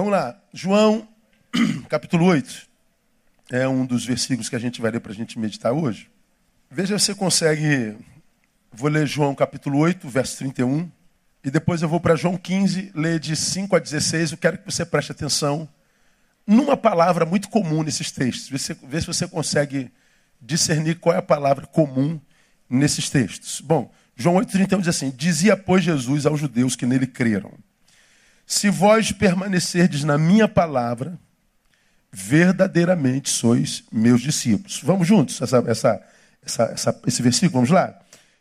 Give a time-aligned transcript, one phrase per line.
[0.00, 1.06] Vamos lá, João,
[1.86, 2.66] capítulo 8.
[3.50, 6.10] É um dos versículos que a gente vai ler para a gente meditar hoje.
[6.70, 7.98] Veja se você consegue.
[8.72, 10.90] Vou ler João capítulo 8, verso 31.
[11.44, 14.32] E depois eu vou para João 15, ler de 5 a 16.
[14.32, 15.68] Eu quero que você preste atenção
[16.46, 18.48] numa palavra muito comum nesses textos.
[18.48, 19.92] Vê se, você consegue
[20.40, 22.18] discernir qual é a palavra comum
[22.70, 23.60] nesses textos.
[23.60, 27.52] Bom, João 8,31 diz assim: Dizia, pois, Jesus aos judeus que nele creram:
[28.50, 31.16] Se vós permanecerdes na minha palavra,
[32.10, 34.80] verdadeiramente sois meus discípulos.
[34.82, 36.04] Vamos juntos, essa, essa,
[36.42, 37.96] essa, esse versículo, vamos lá?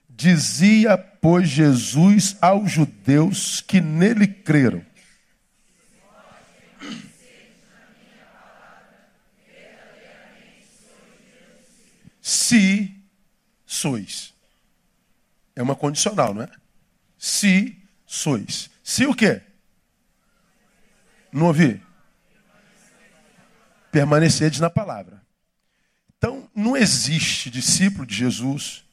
[0.10, 4.84] Dizia, pois, Jesus aos judeus que nele creram:
[12.20, 13.00] Se
[13.64, 14.34] sois.
[15.56, 16.50] É uma condicional, não é?
[17.16, 18.72] Se sois.
[18.84, 19.44] Se o quê?
[21.32, 21.82] Não ouvi?
[23.92, 25.22] Permanecedes na palavra.
[26.18, 28.84] Então, não existe discípulo de Jesus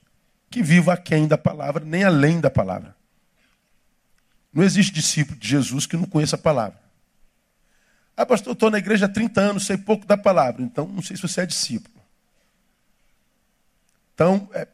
[0.51, 2.97] que viva aquém da palavra, nem além da palavra.
[4.53, 6.81] Não existe discípulo de Jesus que não conheça a palavra.
[8.17, 10.63] Ah, pastor, eu estou na igreja há 30 anos, sei pouco da palavra.
[10.63, 11.95] Então, não sei se você é discípulo.
[14.15, 14.67] Então, é,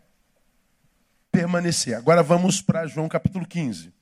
[1.33, 1.97] permanecer.
[1.97, 3.93] Agora vamos para João capítulo 15.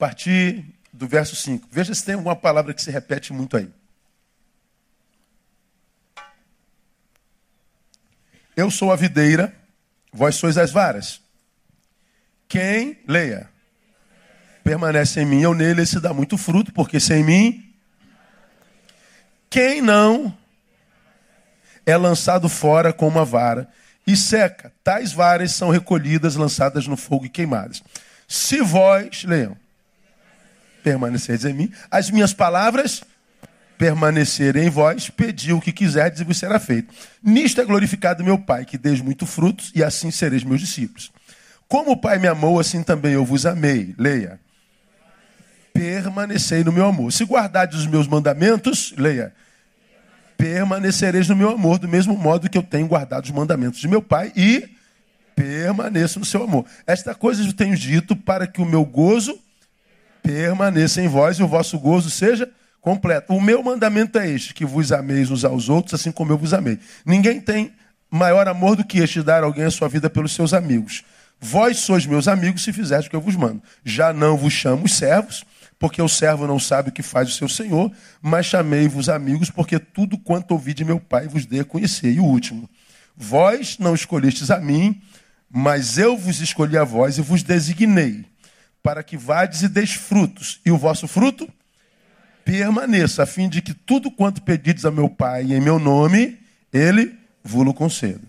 [0.00, 1.68] Partir do verso 5.
[1.70, 3.70] Veja se tem alguma palavra que se repete muito aí.
[8.56, 9.54] Eu sou a videira,
[10.10, 11.20] vós sois as varas.
[12.48, 13.48] Quem, leia,
[14.64, 17.74] permanece em mim, eu nele, esse dá muito fruto, porque sem mim,
[19.50, 20.36] quem não
[21.84, 23.68] é lançado fora com uma vara
[24.06, 24.72] e seca.
[24.82, 27.82] Tais varas são recolhidas, lançadas no fogo e queimadas.
[28.26, 29.56] Se vós, leiam,
[30.82, 33.02] permanecerdes em mim, as minhas palavras
[33.78, 36.92] permanecerem em vós, pedi o que quiserdes e vos será feito.
[37.22, 41.10] Nisto é glorificado meu Pai, que deis muito frutos, e assim sereis meus discípulos.
[41.66, 43.94] Como o Pai me amou, assim também eu vos amei.
[43.96, 44.38] Leia.
[45.72, 47.10] Permanecei no meu amor.
[47.12, 49.32] Se guardardes os meus mandamentos, leia
[50.40, 54.00] permanecereis no meu amor, do mesmo modo que eu tenho guardado os mandamentos de meu
[54.00, 54.70] Pai e
[55.36, 56.64] permaneço no seu amor.
[56.86, 59.38] Esta coisa eu tenho dito para que o meu gozo
[60.22, 62.50] permaneça em vós e o vosso gozo seja
[62.80, 63.34] completo.
[63.34, 66.54] O meu mandamento é este: que vos ameis uns aos outros, assim como eu vos
[66.54, 66.78] amei.
[67.04, 67.72] Ninguém tem
[68.10, 71.04] maior amor do que este dar alguém a sua vida pelos seus amigos.
[71.40, 73.62] Vós sois meus amigos se fizerdes o que eu vos mando.
[73.84, 75.44] Já não vos chamo servos,
[75.78, 79.78] porque o servo não sabe o que faz o seu senhor, mas chamei-vos amigos, porque
[79.78, 82.12] tudo quanto ouvi de meu pai vos dei a conhecer.
[82.12, 82.68] E o último,
[83.16, 85.00] vós não escolhestes a mim,
[85.50, 88.26] mas eu vos escolhi a vós e vos designei,
[88.82, 91.48] para que vades e deis frutos, e o vosso fruto
[92.44, 96.40] permaneça, a fim de que tudo quanto pedides a meu pai em meu nome,
[96.72, 98.26] ele vos conceda.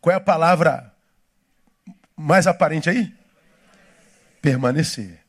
[0.00, 0.92] Qual é a palavra
[2.16, 3.14] mais aparente aí?
[4.40, 5.20] Permanecer.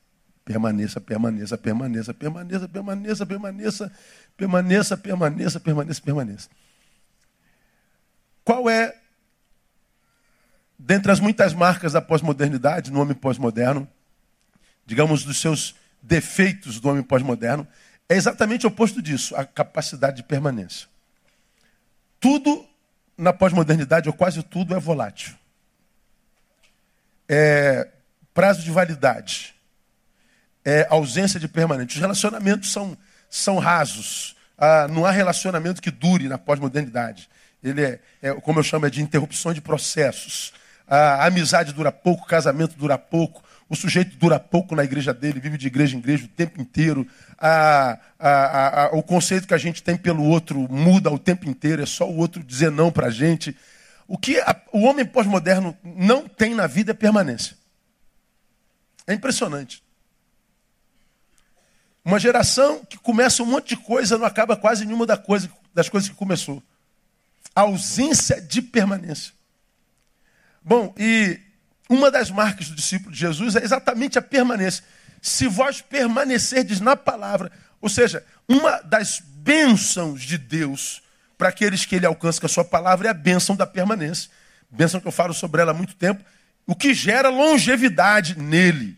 [0.46, 3.92] Permaneça, permaneça, permaneça, permaneça, permaneça, permaneça,
[4.38, 6.50] permaneça, permaneça, permaneça, permaneça.
[8.46, 8.96] Qual é,
[10.80, 13.88] dentre as muitas marcas da pós-modernidade, no homem pós-moderno,
[14.88, 17.68] digamos, dos seus defeitos do homem pós-moderno,
[18.10, 20.88] é exatamente o oposto disso, a capacidade de permanência.
[22.20, 22.66] Tudo
[23.16, 25.36] na pós-modernidade, ou quase tudo, é volátil.
[27.30, 27.90] É
[28.34, 29.58] prazo de validade
[30.68, 31.96] é, ausência de permanente.
[31.96, 32.98] Os relacionamentos são,
[33.30, 34.36] são rasos.
[34.58, 37.30] Ah, não há relacionamento que dure na pós-modernidade.
[37.64, 40.52] Ele é, é, como eu chamo, é de interrupção de processos.
[40.86, 45.40] a amizade dura pouco, o casamento dura pouco, o sujeito dura pouco na igreja dele,
[45.40, 47.06] vive de igreja em igreja o tempo inteiro.
[47.38, 51.82] A, a, a, o conceito que a gente tem pelo outro muda o tempo inteiro,
[51.82, 53.56] é só o outro dizer não para a gente.
[54.08, 54.42] O que
[54.72, 57.58] o homem pós-moderno não tem na vida é permanência.
[59.06, 59.84] É impressionante.
[62.06, 65.90] Uma geração que começa um monte de coisa, não acaba quase nenhuma da coisa, das
[65.90, 66.64] coisas que começou.
[67.54, 69.34] A ausência de permanência.
[70.64, 71.38] Bom, e
[71.90, 74.84] uma das marcas do discípulo de Jesus é exatamente a permanência.
[75.22, 77.52] Se vós permanecerdes na palavra,
[77.82, 81.02] ou seja, uma das bênçãos de Deus
[81.38, 84.30] para aqueles que ele alcança com a sua palavra é a bênção da permanência.
[84.70, 86.24] Bênção que eu falo sobre ela há muito tempo,
[86.66, 88.98] o que gera longevidade nele.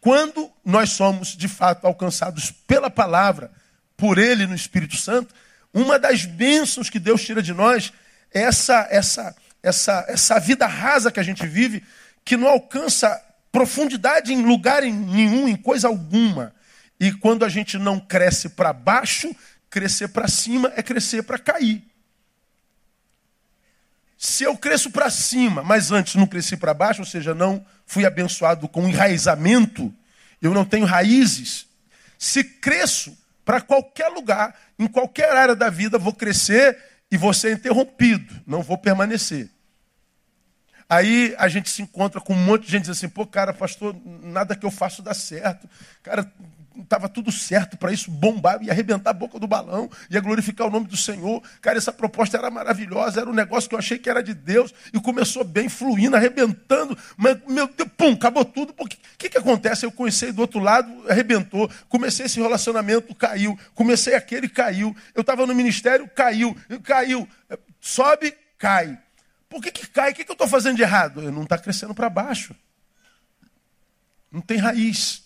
[0.00, 3.50] Quando nós somos de fato alcançados pela palavra,
[3.96, 5.34] por Ele no Espírito Santo,
[5.72, 7.92] uma das bênçãos que Deus tira de nós
[8.32, 11.82] é essa, essa, essa, essa vida rasa que a gente vive,
[12.24, 16.54] que não alcança profundidade em lugar nenhum, em coisa alguma.
[16.98, 19.34] E quando a gente não cresce para baixo,
[19.70, 21.84] crescer para cima é crescer para cair.
[24.18, 28.06] Se eu cresço para cima, mas antes não cresci para baixo, ou seja, não fui
[28.06, 29.92] abençoado com enraizamento,
[30.40, 31.66] eu não tenho raízes.
[32.18, 36.76] Se cresço para qualquer lugar, em qualquer área da vida, vou crescer
[37.10, 39.50] e vou ser interrompido, não vou permanecer.
[40.88, 43.94] Aí a gente se encontra com um monte de gente diz assim, pô, cara, pastor,
[44.04, 45.68] nada que eu faço dá certo.
[46.02, 46.32] Cara,
[46.82, 50.70] estava tudo certo para isso bombar e arrebentar a boca do balão, ia glorificar o
[50.70, 51.42] nome do Senhor.
[51.60, 54.72] Cara, essa proposta era maravilhosa, era um negócio que eu achei que era de Deus
[54.92, 58.74] e começou bem, fluindo, arrebentando, mas, meu Deus, pum, acabou tudo.
[58.78, 59.86] O que, que, acontece?
[59.86, 64.94] Eu comecei do outro lado, arrebentou, comecei esse relacionamento, caiu, comecei aquele, caiu.
[65.14, 67.28] Eu estava no ministério, caiu, caiu,
[67.80, 68.98] sobe, cai.
[69.48, 70.12] Por que, que cai?
[70.12, 71.22] O que, que eu estou fazendo de errado?
[71.22, 72.54] Eu não está crescendo para baixo.
[74.30, 75.25] Não tem raiz.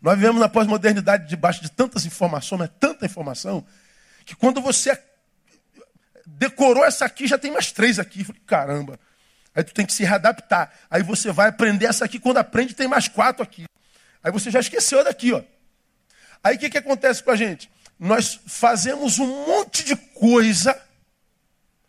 [0.00, 3.66] Nós vivemos na pós-modernidade debaixo de tantas informações, mas tanta informação,
[4.24, 4.98] que quando você
[6.26, 8.24] decorou essa aqui, já tem mais três aqui.
[8.24, 9.00] falei, caramba.
[9.54, 10.72] Aí tu tem que se readaptar.
[10.88, 13.64] Aí você vai aprender essa aqui, quando aprende, tem mais quatro aqui.
[14.22, 15.42] Aí você já esqueceu daqui, ó.
[16.42, 17.70] Aí o que, que acontece com a gente?
[17.98, 20.80] Nós fazemos um monte de coisa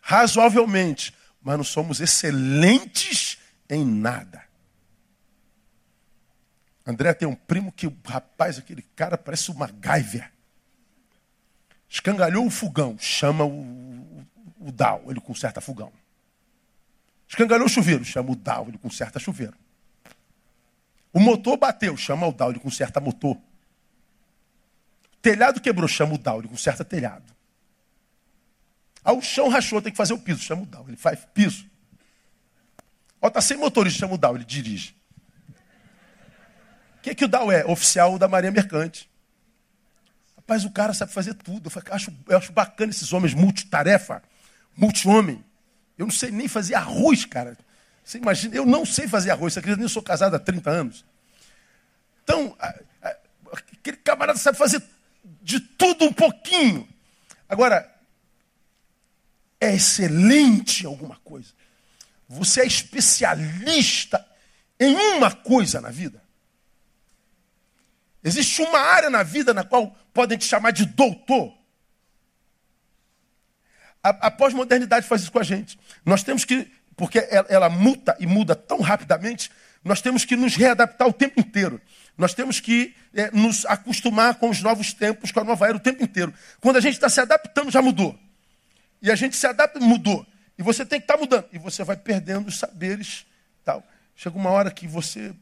[0.00, 4.49] razoavelmente, mas não somos excelentes em nada.
[6.86, 10.32] André tem um primo que, rapaz, aquele cara parece uma MacGyver.
[11.88, 14.26] Escangalhou o fogão, chama o, o,
[14.60, 15.92] o Dow, ele conserta fogão.
[17.28, 19.56] Escangalhou o chuveiro, chama o Dow, ele conserta chuveiro.
[21.12, 23.36] O motor bateu, chama o Dow, ele conserta motor.
[25.20, 27.34] Telhado quebrou, chama o Dow, ele conserta telhado.
[29.04, 31.68] Ah, o chão rachou, tem que fazer o piso, chama o Dow, ele faz piso.
[33.20, 34.94] Ó, tá sem motorista, chama o Dow, ele dirige.
[37.00, 37.64] O que, que o Dow é?
[37.64, 39.10] Oficial da Marinha Mercante.
[40.36, 41.72] Rapaz, o cara sabe fazer tudo.
[41.74, 44.22] Eu acho, eu acho bacana esses homens multitarefa,
[44.76, 45.42] multi-homem.
[45.96, 47.56] Eu não sei nem fazer arroz, cara.
[48.04, 49.54] Você imagina, eu não sei fazer arroz.
[49.54, 49.82] Você acredita?
[49.82, 51.04] Eu sou casado há 30 anos.
[52.22, 52.54] Então,
[53.72, 54.82] aquele camarada sabe fazer
[55.40, 56.86] de tudo um pouquinho.
[57.48, 57.90] Agora,
[59.58, 61.48] é excelente alguma coisa.
[62.28, 64.26] Você é especialista
[64.78, 66.22] em uma coisa na vida.
[68.22, 71.54] Existe uma área na vida na qual podem te chamar de doutor.
[74.02, 75.78] A, a pós-modernidade faz isso com a gente.
[76.04, 79.50] Nós temos que, porque ela, ela muta e muda tão rapidamente,
[79.82, 81.80] nós temos que nos readaptar o tempo inteiro.
[82.16, 85.80] Nós temos que é, nos acostumar com os novos tempos, com a nova era o
[85.80, 86.34] tempo inteiro.
[86.60, 88.18] Quando a gente está se adaptando, já mudou.
[89.00, 90.26] E a gente se adapta, mudou.
[90.58, 91.46] E você tem que estar tá mudando.
[91.52, 93.24] E você vai perdendo os saberes.
[93.64, 93.82] tal.
[94.14, 95.34] Chega uma hora que você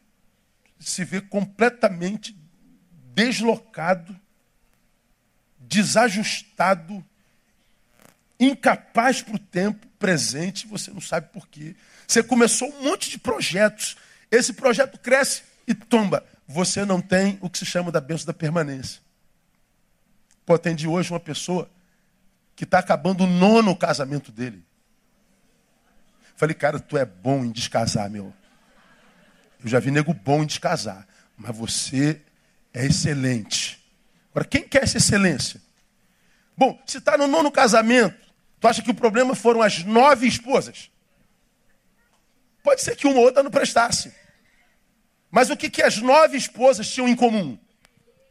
[0.79, 2.33] se vê completamente
[3.15, 4.19] deslocado,
[5.59, 7.05] desajustado,
[8.39, 11.75] incapaz para o tempo presente, você não sabe por quê.
[12.07, 13.97] Você começou um monte de projetos,
[14.31, 16.25] esse projeto cresce e tomba.
[16.47, 19.01] Você não tem o que se chama da bênção da permanência.
[20.47, 21.71] Pô, atendi hoje uma pessoa
[22.57, 24.65] que está acabando o nono casamento dele.
[26.37, 28.33] Falei, cara, tu é bom em descasar, meu.
[29.63, 31.07] Eu já vi nego bom em descasar.
[31.37, 32.23] Mas você
[32.73, 33.79] é excelente.
[34.31, 35.61] Agora, quem quer essa excelência?
[36.57, 38.17] Bom, se está no nono casamento,
[38.61, 40.91] tu acha que o problema foram as nove esposas?
[42.63, 44.13] Pode ser que uma ou outra não prestasse.
[45.31, 47.59] Mas o que, que as nove esposas tinham em comum?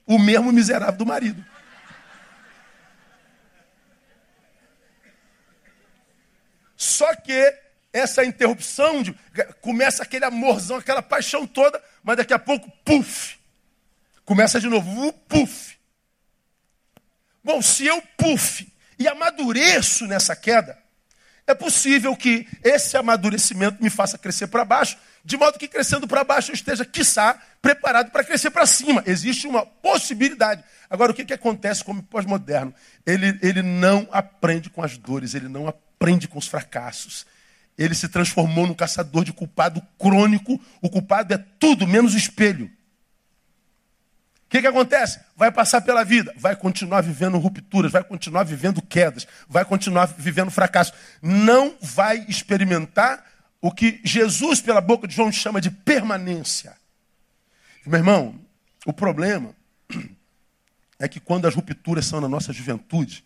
[0.06, 1.44] O mesmo miserável do marido.
[6.76, 7.54] Só que
[7.92, 9.14] essa interrupção de,
[9.62, 13.37] começa aquele amorzão, aquela paixão toda, mas daqui a pouco, puf,
[14.28, 15.78] Começa de novo, puf.
[17.42, 18.68] Bom, se eu puf
[19.00, 20.78] e amadureço nessa queda,
[21.48, 26.26] é possível que esse amadurecimento me faça crescer para baixo, de modo que crescendo para
[26.26, 29.02] baixo eu esteja, quiçá, preparado para crescer para cima.
[29.06, 30.62] Existe uma possibilidade.
[30.90, 32.74] Agora, o que, que acontece como pós-moderno?
[33.06, 37.26] Ele, ele não aprende com as dores, ele não aprende com os fracassos.
[37.78, 40.60] Ele se transformou num caçador de culpado crônico.
[40.82, 42.70] O culpado é tudo menos o espelho.
[44.48, 45.20] O que, que acontece?
[45.36, 50.50] Vai passar pela vida, vai continuar vivendo rupturas, vai continuar vivendo quedas, vai continuar vivendo
[50.50, 50.94] fracasso.
[51.22, 53.26] Não vai experimentar
[53.60, 56.78] o que Jesus, pela boca de João, chama de permanência.
[57.86, 58.40] Meu irmão,
[58.86, 59.54] o problema
[60.98, 63.26] é que quando as rupturas são na nossa juventude,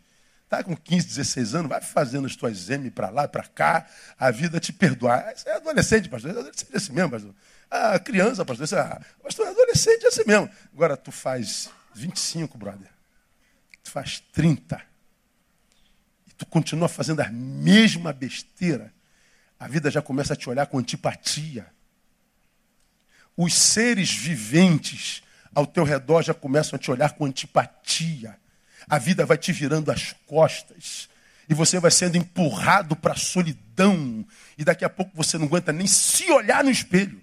[0.49, 3.85] tá com 15, 16 anos, vai fazendo as tuas M para lá, para cá,
[4.17, 5.33] a vida te perdoar.
[5.35, 7.35] Você é adolescente, pastor, é adolescente assim mesmo, pastor.
[7.71, 8.67] Ah, criança, pastor.
[8.67, 10.49] Você, ah, pastor, adolescente é assim mesmo.
[10.73, 12.89] Agora, tu faz 25, brother.
[13.81, 14.81] Tu faz 30.
[16.27, 18.93] E tu continua fazendo a mesma besteira.
[19.57, 21.65] A vida já começa a te olhar com antipatia.
[23.37, 25.23] Os seres viventes
[25.55, 28.37] ao teu redor já começam a te olhar com antipatia.
[28.89, 31.07] A vida vai te virando as costas.
[31.47, 34.25] E você vai sendo empurrado para a solidão.
[34.57, 37.20] E daqui a pouco você não aguenta nem se olhar no espelho.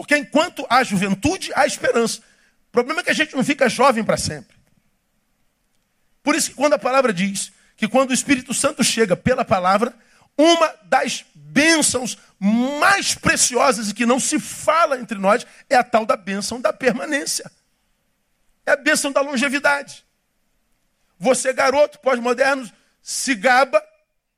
[0.00, 2.22] Porque enquanto há juventude, há esperança.
[2.68, 4.56] O problema é que a gente não fica jovem para sempre.
[6.22, 9.94] Por isso que quando a palavra diz que quando o Espírito Santo chega pela palavra,
[10.38, 16.06] uma das bênçãos mais preciosas e que não se fala entre nós é a tal
[16.06, 17.52] da bênção da permanência.
[18.64, 20.02] É a bênção da longevidade.
[21.18, 22.66] Você, garoto pós-moderno,
[23.02, 23.84] se gaba,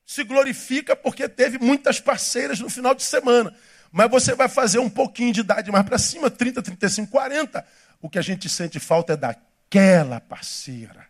[0.05, 3.55] se glorifica porque teve muitas parceiras no final de semana.
[3.93, 7.63] Mas você vai fazer um pouquinho de idade mais para cima, 30, 35, 40.
[8.01, 11.05] O que a gente sente falta é daquela parceira.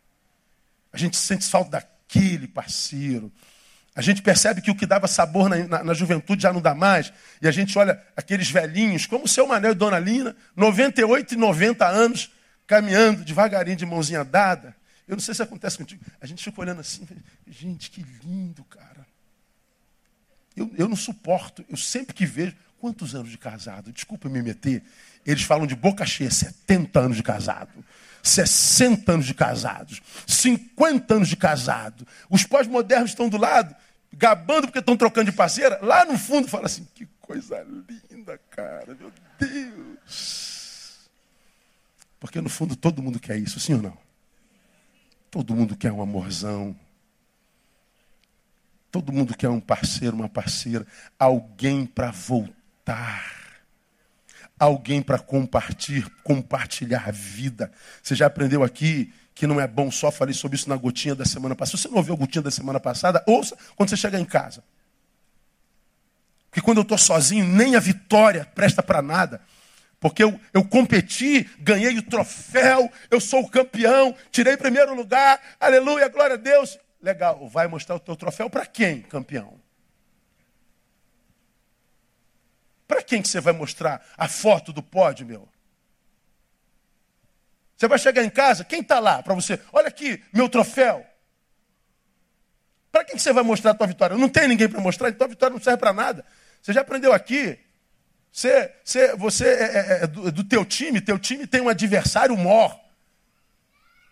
[0.92, 3.32] A gente sente falta daquele parceiro.
[3.96, 6.76] A gente percebe que o que dava sabor na, na, na, juventude já não dá
[6.76, 7.14] mais.
[7.42, 11.38] E a gente olha aqueles velhinhos, como o seu Manel e Dona Lina, 98 e
[11.38, 12.32] 90 anos,
[12.68, 14.76] caminhando devagarinho de mãozinha dada.
[15.08, 16.04] Eu não sei se acontece contigo.
[16.20, 17.08] A gente fica olhando assim,
[17.48, 19.06] gente, que lindo, cara.
[20.56, 23.94] Eu, eu não suporto, eu sempre que vejo, quantos anos de casado?
[23.94, 24.84] Desculpa me meter.
[25.26, 27.72] Eles falam de boca cheia, 70 anos de casado.
[28.22, 32.06] 60 anos de casados, 50 anos de casado.
[32.30, 33.74] Os pós-modernos estão do lado,
[34.12, 35.80] gabando porque estão trocando de parceira.
[35.82, 37.66] Lá no fundo fala assim: que coisa
[38.12, 41.10] linda, cara, meu Deus.
[42.20, 43.98] Porque no fundo todo mundo quer isso, sim ou não?
[45.32, 46.76] Todo mundo quer um amorzão.
[48.92, 50.86] Todo mundo quer um parceiro, uma parceira,
[51.18, 52.63] alguém para voltar
[54.58, 57.72] alguém para compartilhar, compartilhar a vida.
[58.02, 61.26] Você já aprendeu aqui que não é bom só falei sobre isso na gotinha da
[61.26, 61.78] semana passada.
[61.78, 64.64] Se você não ouviu a gotinha da semana passada, ouça quando você chegar em casa.
[66.50, 69.42] Porque quando eu estou sozinho, nem a vitória presta para nada.
[70.00, 76.10] Porque eu, eu competi, ganhei o troféu, eu sou o campeão, tirei primeiro lugar, aleluia,
[76.10, 76.78] glória a Deus.
[77.02, 79.63] Legal, vai mostrar o teu troféu para quem, campeão?
[82.94, 85.50] Para quem que você vai mostrar a foto do pódio, meu?
[87.76, 89.60] Você vai chegar em casa, quem está lá para você?
[89.72, 91.04] Olha aqui, meu troféu.
[92.92, 94.16] Para quem que você vai mostrar a tua vitória?
[94.16, 96.24] Não tem ninguém para mostrar, então a vitória não serve para nada.
[96.62, 97.58] Você já aprendeu aqui?
[98.32, 102.38] Você, você, você é, é, é do, do, teu time, teu time tem um adversário
[102.38, 102.80] maior.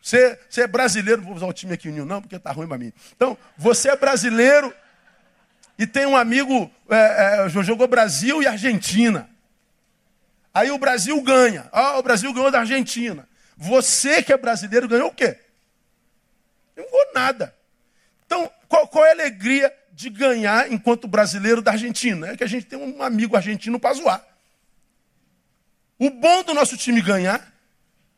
[0.01, 2.79] Você, você é brasileiro, vou usar o time aqui união não, porque está ruim para
[2.79, 2.91] mim.
[3.15, 4.73] Então, você é brasileiro
[5.81, 9.27] e tem um amigo, é, é, jogou Brasil e Argentina.
[10.53, 11.67] Aí o Brasil ganha.
[11.71, 13.27] Ah, o Brasil ganhou da Argentina.
[13.57, 15.39] Você que é brasileiro ganhou o quê?
[16.77, 17.55] Não ganhou nada.
[18.27, 22.27] Então, qual, qual, é a alegria de ganhar enquanto brasileiro da Argentina?
[22.27, 24.23] É que a gente tem um amigo argentino para zoar.
[25.97, 27.51] O bom do nosso time ganhar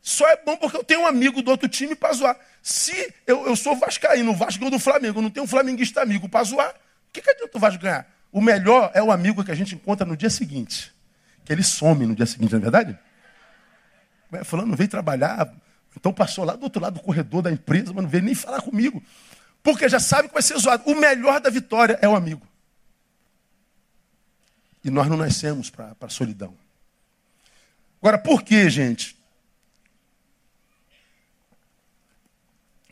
[0.02, 2.38] só é bom porque eu tenho um amigo do outro time para zoar.
[2.62, 6.28] Se eu, eu sou vascaíno, o Vasco do Flamengo, eu não tenho um flamenguista amigo
[6.28, 6.74] para zoar,
[7.14, 8.10] que, que adianta o Vasco ganhar?
[8.32, 10.92] O melhor é o amigo que a gente encontra no dia seguinte.
[11.44, 12.98] Que ele some no dia seguinte, não é verdade?
[14.44, 15.54] Falando, veio trabalhar,
[15.96, 18.60] então passou lá do outro lado do corredor da empresa, mas não veio nem falar
[18.60, 19.00] comigo.
[19.62, 20.82] Porque já sabe que vai ser zoado.
[20.86, 22.46] O melhor da vitória é o amigo.
[24.82, 26.56] E nós não nascemos para a solidão.
[28.02, 29.16] Agora, por que, gente?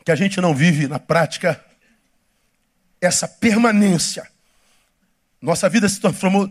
[0.05, 1.63] Que a gente não vive na prática
[3.05, 4.27] essa permanência.
[5.41, 6.49] Nossa vida se transformou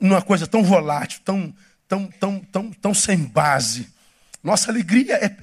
[0.00, 1.54] numa coisa tão volátil, tão,
[1.86, 3.88] tão, tão, tão, tão sem base.
[4.42, 5.36] Nossa alegria é,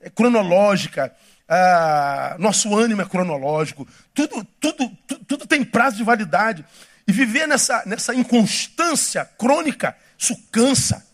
[0.00, 1.14] é cronológica,
[1.48, 6.64] ah, nosso ânimo é cronológico, tudo, tudo, tudo, tudo tem prazo de validade.
[7.06, 11.06] E viver nessa, nessa inconstância crônica, isso cansa.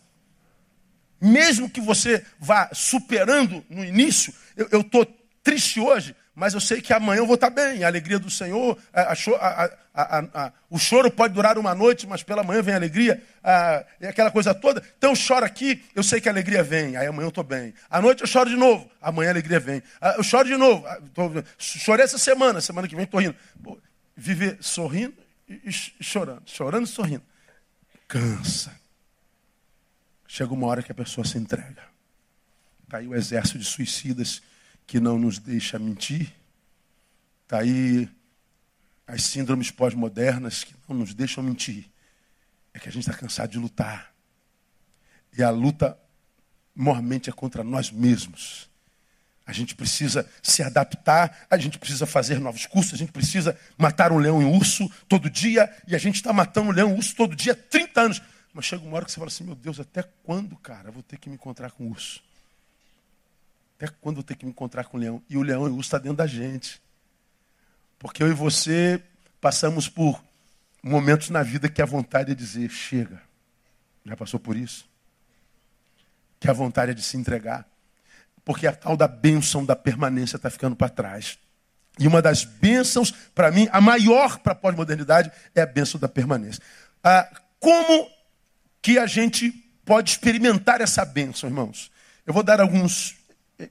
[1.21, 5.05] Mesmo que você vá superando no início, eu estou
[5.41, 7.85] triste hoje, mas eu sei que amanhã eu vou estar bem.
[7.85, 9.13] A alegria do Senhor, a,
[9.93, 13.23] a, a, o choro pode durar uma noite, mas pela manhã vem a alegria,
[14.01, 14.83] e aquela coisa toda.
[14.97, 17.73] Então eu choro aqui, eu sei que a alegria vem, aí amanhã eu estou bem.
[17.89, 19.81] À noite eu choro de novo, amanhã a alegria vem.
[20.17, 23.35] Eu choro de novo, tô, chorei essa semana, semana que vem estou rindo.
[23.63, 23.79] Pô,
[24.13, 25.15] viver sorrindo
[25.47, 27.23] e chorando, chorando e sorrindo.
[28.09, 28.77] Cansa.
[30.27, 31.83] Chega uma hora que a pessoa se entrega.
[32.89, 34.41] Caiu o exército de suicidas
[34.85, 36.33] que não nos deixa mentir.
[37.43, 38.09] Está aí
[39.07, 41.85] as síndromes pós-modernas que não nos deixam mentir.
[42.73, 44.13] É que a gente está cansado de lutar.
[45.37, 45.97] E a luta,
[46.75, 48.69] normalmente, é contra nós mesmos.
[49.45, 54.11] A gente precisa se adaptar, a gente precisa fazer novos cursos, a gente precisa matar
[54.11, 56.93] um leão e um urso todo dia, e a gente está matando um leão e
[56.93, 58.21] um urso todo dia há 30 anos.
[58.51, 61.17] Mas chega uma hora que você fala assim, meu Deus, até quando, cara, vou ter
[61.17, 62.23] que me encontrar com o urso?
[63.85, 65.21] Até quando eu ter que me encontrar com o leão?
[65.29, 66.81] E o leão e o urso está dentro da gente.
[67.99, 69.01] Porque eu e você
[69.39, 70.23] passamos por
[70.81, 73.21] momentos na vida que a vontade é dizer, chega.
[74.03, 74.87] Já passou por isso?
[76.39, 77.67] Que a vontade é de se entregar.
[78.43, 81.37] Porque a tal da bênção da permanência está ficando para trás.
[81.99, 86.09] E uma das bênçãos, para mim, a maior para a pós-modernidade, é a bênção da
[86.09, 86.61] permanência.
[87.03, 88.09] Ah, como
[88.81, 89.51] que a gente
[89.85, 91.91] pode experimentar essa bênção, irmãos?
[92.25, 93.15] Eu vou dar alguns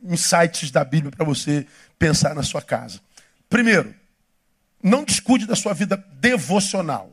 [0.03, 1.67] insights da Bíblia para você
[1.99, 3.01] pensar na sua casa.
[3.49, 3.95] Primeiro,
[4.83, 7.11] não descuide da sua vida devocional.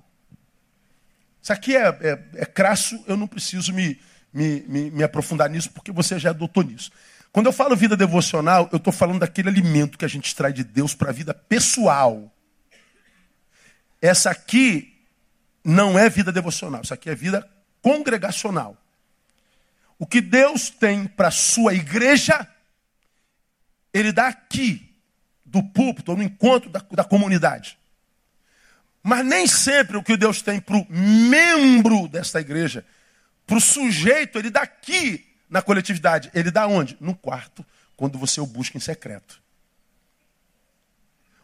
[1.42, 4.00] Isso aqui é, é, é crasso, eu não preciso me,
[4.34, 6.92] me, me, me, aprofundar nisso, porque você já adotou nisso.
[7.32, 10.64] Quando eu falo vida devocional, eu estou falando daquele alimento que a gente extrai de
[10.64, 12.32] Deus para a vida pessoal.
[14.02, 14.94] Essa aqui
[15.64, 17.48] não é vida devocional, isso aqui é vida
[17.82, 18.78] congregacional.
[19.98, 22.48] O que Deus tem para a sua igreja,
[23.94, 24.94] Ele dá aqui,
[25.46, 27.78] do púlpito, no encontro da, da comunidade.
[29.04, 32.86] Mas nem sempre o que Deus tem para o membro desta igreja,
[33.46, 36.32] para o sujeito, ele dá aqui na coletividade.
[36.34, 36.96] Ele dá onde?
[37.02, 37.66] No quarto,
[37.98, 39.42] quando você o busca em secreto.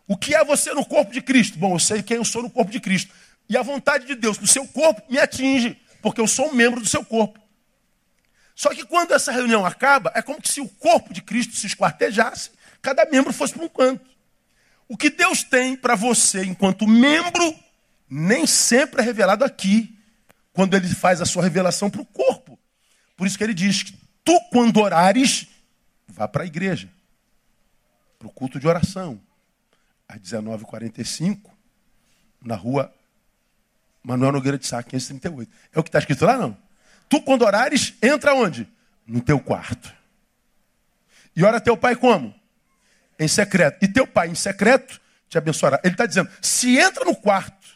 [0.07, 1.59] O que é você no corpo de Cristo?
[1.59, 3.13] Bom, eu sei quem eu sou no corpo de Cristo.
[3.49, 6.79] E a vontade de Deus no seu corpo me atinge, porque eu sou um membro
[6.79, 7.39] do seu corpo.
[8.57, 12.49] Só que quando essa reunião acaba, é como se o corpo de Cristo se esquartejasse,
[12.81, 14.09] cada membro fosse para um canto.
[14.87, 17.53] O que Deus tem para você enquanto membro,
[18.09, 19.95] nem sempre é revelado aqui,
[20.53, 22.57] quando ele faz a sua revelação para o corpo.
[23.15, 23.93] Por isso que ele diz que
[24.25, 25.45] tu, quando orares,
[26.07, 26.89] vá para a igreja,
[28.17, 29.21] para o culto de oração.
[30.09, 31.51] Às 19h45,
[32.41, 32.91] na rua
[34.01, 35.51] Manuel Nogueira de Sá, 538.
[35.73, 36.57] É o que está escrito lá, não?
[37.09, 38.67] Tu, quando orares, entra onde?
[39.05, 39.93] No teu quarto.
[41.35, 42.35] E ora teu pai como?
[43.19, 45.79] em secreto, e teu pai em secreto te abençoará.
[45.83, 47.67] Ele está dizendo: se entra no quarto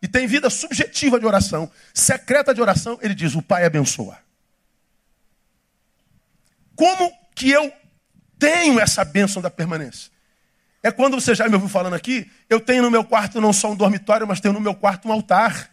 [0.00, 4.18] e tem vida subjetiva de oração, secreta de oração, ele diz: o pai abençoa.
[6.76, 7.72] Como que eu
[8.38, 10.12] tenho essa bênção da permanência?
[10.82, 13.72] É quando você já me ouviu falando aqui, eu tenho no meu quarto não só
[13.72, 15.70] um dormitório, mas tenho no meu quarto um altar.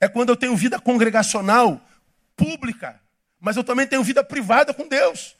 [0.00, 1.80] É quando eu tenho vida congregacional,
[2.36, 3.00] pública,
[3.40, 5.36] mas eu também tenho vida privada com Deus.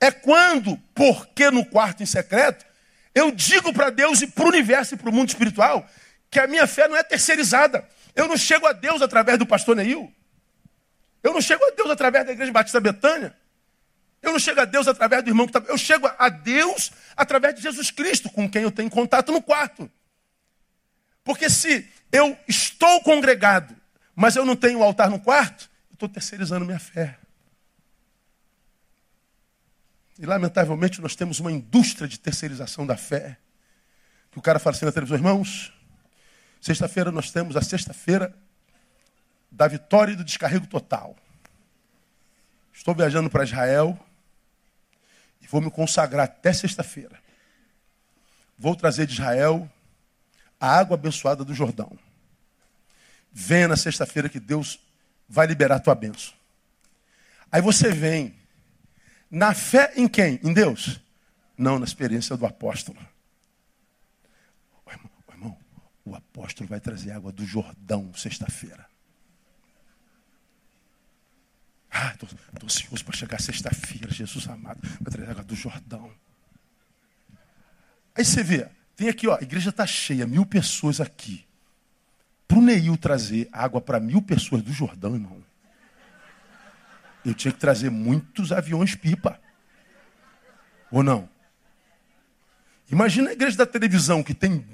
[0.00, 2.64] É quando, porque no quarto em secreto,
[3.14, 5.88] eu digo para Deus e para o universo e para o mundo espiritual
[6.30, 7.88] que a minha fé não é terceirizada.
[8.14, 10.12] Eu não chego a Deus através do pastor Neil.
[11.22, 13.34] Eu não chego a Deus através da Igreja Batista Betânia.
[14.22, 15.70] Eu não chego a Deus através do irmão que está.
[15.70, 19.90] Eu chego a Deus através de Jesus Cristo, com quem eu tenho contato no quarto.
[21.22, 23.76] Porque se eu estou congregado,
[24.14, 27.18] mas eu não tenho altar no quarto, eu estou terceirizando minha fé.
[30.18, 33.36] E lamentavelmente nós temos uma indústria de terceirização da fé.
[34.30, 35.72] Que o cara fala assim na televisão, irmãos,
[36.60, 38.34] sexta-feira nós temos a sexta-feira
[39.50, 41.16] da vitória e do descarrego total.
[42.72, 43.98] Estou viajando para Israel
[45.40, 47.20] e vou me consagrar até sexta-feira.
[48.58, 49.70] Vou trazer de Israel
[50.60, 51.98] a água abençoada do Jordão.
[53.32, 54.78] Venha na sexta-feira que Deus
[55.28, 56.32] vai liberar a tua bênção.
[57.50, 58.34] Aí você vem
[59.30, 60.40] na fé em quem?
[60.42, 61.00] Em Deus?
[61.56, 62.98] Não, na experiência do apóstolo.
[64.84, 65.58] O irmão, o, irmão,
[66.04, 68.86] o apóstolo vai trazer água do Jordão sexta-feira.
[71.90, 72.28] Ah, estou
[72.62, 74.80] ansioso para chegar sexta-feira, Jesus amado.
[75.00, 76.12] Vai trazer água do Jordão.
[78.14, 81.44] Aí você vê, tem aqui, ó, a igreja está cheia, mil pessoas aqui.
[82.48, 85.46] Para o Neil trazer água para mil pessoas do Jordão, irmão
[87.26, 89.40] eu tinha que trazer muitos aviões pipa.
[90.92, 91.28] Ou não?
[92.88, 94.64] Imagina a igreja da televisão que tem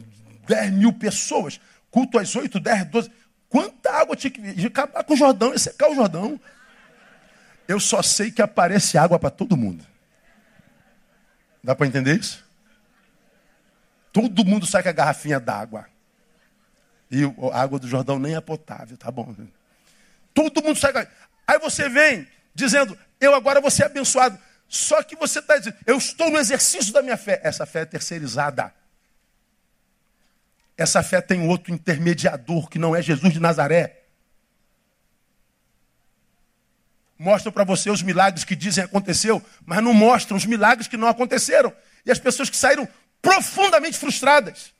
[0.47, 1.59] 10 mil pessoas,
[1.91, 3.11] culto às 8, 10, 12.
[3.49, 4.67] Quanta água tinha que vir?
[4.67, 6.39] acabar com o Jordão, secar o Jordão.
[7.67, 9.87] Eu só sei que aparece água para todo mundo.
[11.65, 12.45] Dá para entender isso?
[14.12, 15.87] Todo mundo sai com a garrafinha d'água.
[17.11, 19.35] E a água do Jordão nem é potável, tá bom?
[20.35, 21.09] Todo mundo sai.
[21.46, 24.38] Aí você vem dizendo, eu agora vou ser abençoado.
[24.68, 27.40] Só que você está dizendo, eu estou no exercício da minha fé.
[27.42, 28.72] Essa fé é terceirizada.
[30.77, 34.03] Essa fé tem outro intermediador que não é Jesus de Nazaré.
[37.18, 41.07] Mostram para você os milagres que dizem aconteceu, mas não mostram os milagres que não
[41.07, 41.72] aconteceram.
[42.05, 42.88] E as pessoas que saíram
[43.23, 44.75] profundamente frustradas.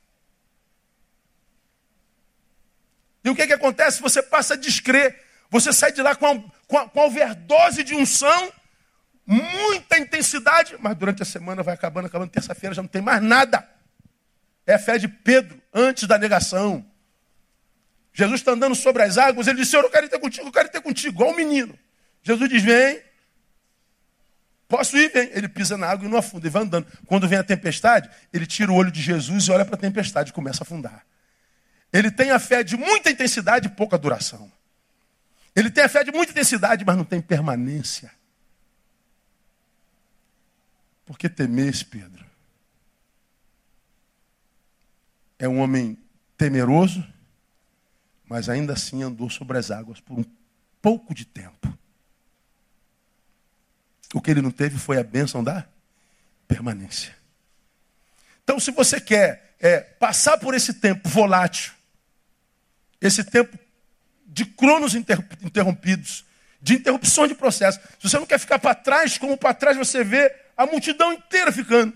[3.23, 4.01] E o que, que acontece?
[4.01, 5.23] Você passa a descrer.
[5.49, 8.51] Você sai de lá com a, com a, com a overdose de unção,
[9.25, 13.67] muita intensidade, mas durante a semana vai acabando, acabando, terça-feira já não tem mais nada.
[14.65, 16.85] É a fé de Pedro, antes da negação.
[18.13, 20.81] Jesus está andando sobre as águas, ele Senhor, eu quero ter contigo, eu quero ter
[20.81, 21.77] contigo, igual o menino.
[22.21, 23.01] Jesus diz, vem.
[24.73, 25.11] Posso ir?
[25.11, 25.29] Vem.
[25.33, 26.87] Ele pisa na água e não afunda, ele vai andando.
[27.05, 30.31] Quando vem a tempestade, ele tira o olho de Jesus e olha para a tempestade
[30.31, 31.05] e começa a afundar.
[31.93, 34.51] Ele tem a fé de muita intensidade e pouca duração.
[35.55, 38.11] Ele tem a fé de muita intensidade, mas não tem permanência.
[41.05, 42.25] Por que temes, Pedro?
[45.37, 45.99] É um homem
[46.35, 47.05] temeroso,
[48.25, 50.25] mas ainda assim andou sobre as águas por um
[50.81, 51.77] pouco de tempo.
[54.13, 55.65] O que ele não teve foi a bênção da
[56.47, 57.15] permanência.
[58.43, 61.73] Então, se você quer é, passar por esse tempo volátil,
[63.01, 63.57] esse tempo
[64.25, 66.25] de cronos interrompidos,
[66.61, 70.03] de interrupção de processo, se você não quer ficar para trás, como para trás você
[70.03, 71.93] vê a multidão inteira ficando.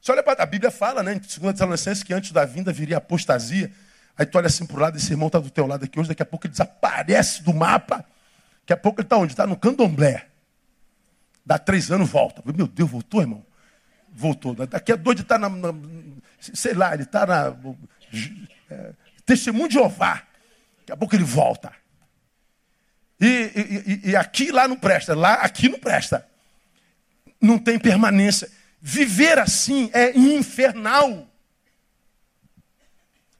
[0.00, 2.98] Você olha para a Bíblia fala, né, em 2 Tessalonicenses, que antes da vinda viria
[2.98, 3.72] apostasia.
[4.16, 6.08] Aí tu olha assim para o lado, esse irmão está do teu lado aqui hoje,
[6.08, 8.04] daqui a pouco ele desaparece do mapa.
[8.60, 9.32] Daqui a pouco ele está onde?
[9.32, 10.26] Está no candomblé.
[11.46, 12.42] Dá três anos, volta.
[12.52, 13.46] Meu Deus, voltou, irmão?
[14.12, 14.52] Voltou.
[14.54, 15.72] Daqui a dois ele está na, na,
[16.40, 17.56] Sei lá, ele está na.
[18.68, 18.92] É,
[19.24, 20.24] testemunho de Jeová.
[20.80, 21.72] Daqui a pouco ele volta.
[23.20, 26.26] E, e, e aqui lá não presta, lá aqui não presta.
[27.40, 28.50] Não tem permanência.
[28.82, 31.28] Viver assim é infernal.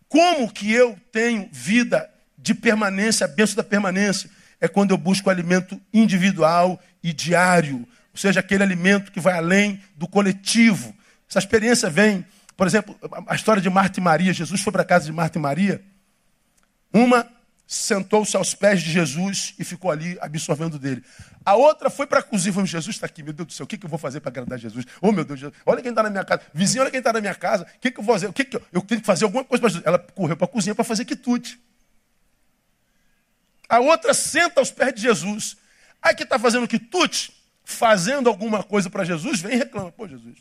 [0.08, 4.30] Como que eu tenho vida de permanência, a benção da permanência?
[4.60, 9.78] É quando eu busco alimento individual e diário, ou seja, aquele alimento que vai além
[9.94, 10.96] do coletivo.
[11.28, 12.24] Essa experiência vem,
[12.56, 14.32] por exemplo, a história de Marta e Maria.
[14.32, 15.84] Jesus foi para a casa de Marta e Maria.
[16.90, 17.30] Uma
[17.66, 21.04] sentou-se aos pés de Jesus e ficou ali absorvendo dele.
[21.44, 22.54] A outra foi para a cozinha.
[22.54, 24.30] Falou, Jesus está aqui, meu Deus do céu, o que, que eu vou fazer para
[24.30, 24.86] agradar Jesus?
[25.02, 26.40] Oh, meu Deus, olha quem está na minha casa.
[26.54, 27.64] Vizinho, olha quem está na minha casa.
[27.64, 28.28] O que, que eu vou fazer?
[28.28, 29.86] O que, que eu, eu tenho que fazer alguma coisa para Jesus?
[29.86, 31.60] Ela correu para a cozinha para fazer quitute.
[33.68, 35.58] A outra senta aos pés de Jesus.
[36.00, 37.35] Aí que está fazendo quitute,
[37.68, 39.90] fazendo alguma coisa para Jesus, vem e reclama.
[39.90, 40.38] Pô, Jesus,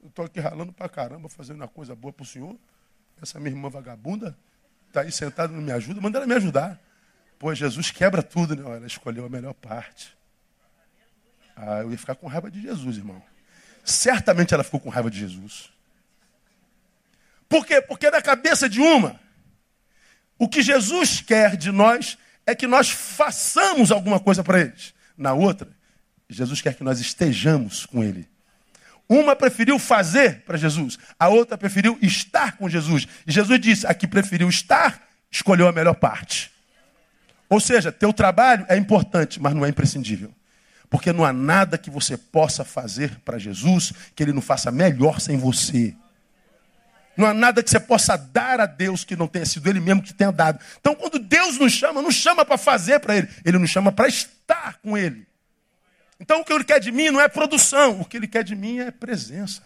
[0.00, 2.56] eu estou aqui ralando para caramba, fazendo uma coisa boa para o Senhor.
[3.20, 4.38] Essa minha irmã vagabunda
[4.86, 6.80] está aí sentada, não me ajuda, manda ela me ajudar.
[7.36, 8.62] Pô, Jesus quebra tudo, né?
[8.62, 10.16] Ela escolheu a melhor parte.
[11.56, 13.20] Ah, eu ia ficar com raiva de Jesus, irmão.
[13.84, 15.72] Certamente ela ficou com raiva de Jesus.
[17.48, 17.82] Por quê?
[17.82, 19.18] Porque na cabeça de uma,
[20.38, 24.94] o que Jesus quer de nós é que nós façamos alguma coisa para eles.
[25.16, 25.76] Na outra,
[26.28, 28.28] Jesus quer que nós estejamos com ele.
[29.08, 33.08] Uma preferiu fazer para Jesus, a outra preferiu estar com Jesus.
[33.26, 36.50] E Jesus disse: a que preferiu estar, escolheu a melhor parte.
[37.48, 40.34] Ou seja, teu trabalho é importante, mas não é imprescindível.
[40.90, 45.20] Porque não há nada que você possa fazer para Jesus que ele não faça melhor
[45.20, 45.94] sem você.
[47.16, 50.00] Não há nada que você possa dar a Deus que não tenha sido Ele mesmo
[50.00, 50.60] que tenha dado.
[50.80, 54.06] Então, quando Deus nos chama, não chama para fazer para Ele, Ele nos chama para
[54.06, 55.27] estar com Ele.
[56.20, 58.56] Então o que ele quer de mim não é produção, o que ele quer de
[58.56, 59.62] mim é presença.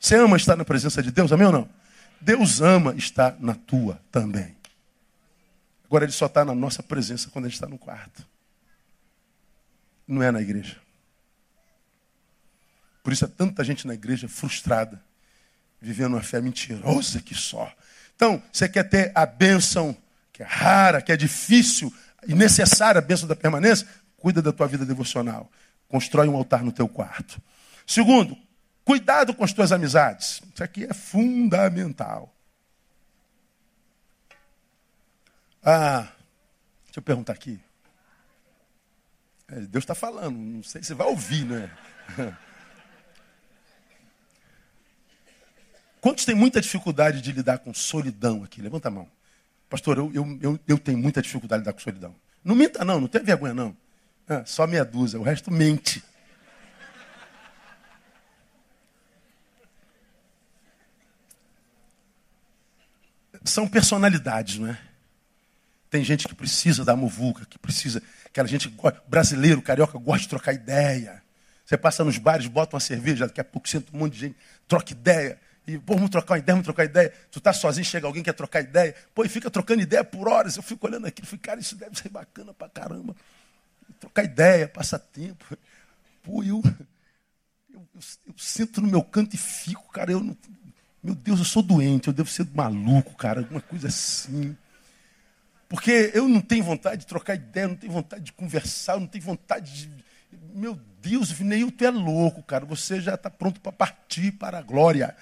[0.00, 1.68] Você ama estar na presença de Deus, amém ou não?
[2.20, 4.56] Deus ama estar na tua também.
[5.84, 8.26] Agora ele só está na nossa presença quando a gente está no quarto.
[10.06, 10.76] Não é na igreja.
[13.02, 15.02] Por isso há tanta gente na igreja frustrada,
[15.80, 17.72] vivendo uma fé mentirosa que só.
[18.14, 19.96] Então, você quer ter a bênção
[20.32, 21.92] que é rara, que é difícil
[22.26, 23.86] e necessária, a bênção da permanência?
[24.18, 25.50] Cuida da tua vida devocional.
[25.88, 27.40] Constrói um altar no teu quarto.
[27.86, 28.36] Segundo,
[28.84, 30.42] cuidado com as tuas amizades.
[30.52, 32.34] Isso aqui é fundamental.
[35.64, 36.08] Ah,
[36.84, 37.58] deixa eu perguntar aqui.
[39.48, 41.70] É, Deus está falando, não sei se vai ouvir, né?
[46.00, 48.60] Quantos têm muita dificuldade de lidar com solidão aqui?
[48.60, 49.08] Levanta a mão.
[49.68, 52.14] Pastor, eu, eu, eu, eu tenho muita dificuldade de lidar com solidão.
[52.44, 53.76] Não minta, não, não tem vergonha, não.
[54.28, 56.04] Ah, só meia dúzia, o resto mente.
[63.42, 64.78] São personalidades, não é?
[65.88, 68.02] Tem gente que precisa da muvuca, que precisa.
[68.26, 68.70] Aquela gente
[69.06, 71.22] brasileiro, carioca, gosta de trocar ideia.
[71.64, 74.36] Você passa nos bares, bota uma cerveja, daqui a pouco senta um monte de gente,
[74.66, 75.40] troca ideia.
[75.66, 77.10] E, pô, vamos trocar uma ideia, vamos trocar ideia.
[77.30, 78.94] Tu tá sozinho, chega alguém que quer trocar ideia.
[79.14, 80.56] Pô, e fica trocando ideia por horas.
[80.56, 83.16] Eu fico olhando aquilo, fico, cara, isso deve ser bacana pra caramba
[83.98, 85.56] trocar ideia, passar tempo.
[86.22, 86.62] Pô, eu,
[87.72, 90.36] eu, eu, eu sinto no meu canto e fico, cara, eu não,
[91.02, 94.56] meu Deus, eu sou doente, eu devo ser maluco, cara, alguma coisa assim.
[95.68, 99.24] Porque eu não tenho vontade de trocar ideia, não tenho vontade de conversar, não tenho
[99.24, 100.04] vontade de.
[100.54, 102.64] Meu Deus, Vinei, tu é louco, cara.
[102.64, 105.14] Você já está pronto para partir para a glória.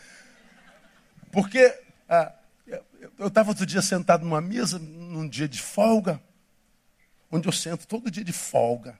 [1.31, 2.33] Porque ah,
[3.19, 6.21] eu estava outro dia sentado numa mesa, num dia de folga,
[7.31, 8.99] onde eu sento todo dia de folga.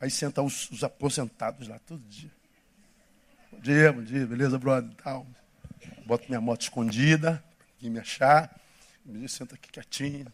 [0.00, 2.30] Aí senta os, os aposentados lá todo dia.
[3.50, 4.90] Bom dia, bom dia, beleza, brother?
[4.96, 5.26] Tal.
[6.06, 7.42] Boto minha moto escondida,
[7.78, 8.60] para me achar.
[9.04, 10.30] Me senta aqui quietinho,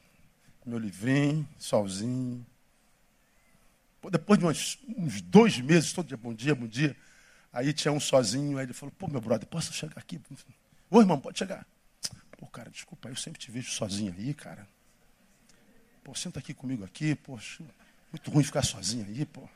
[0.67, 2.45] meu livrinho, solzinho.
[4.01, 6.97] Pô, depois de uns, uns, dois meses, todo dia, bom dia, bom dia.
[7.53, 10.21] Aí tinha um sozinho, aí ele falou, pô, meu brother, posso chegar aqui?
[10.91, 11.65] Ô, irmão, pode chegar.
[12.37, 14.67] Pô, cara, desculpa, eu sempre te vejo sozinho aí, cara.
[16.05, 17.65] Pô, senta aqui comigo aqui, poxa,
[18.13, 19.49] muito ruim ficar sozinho aí, pô.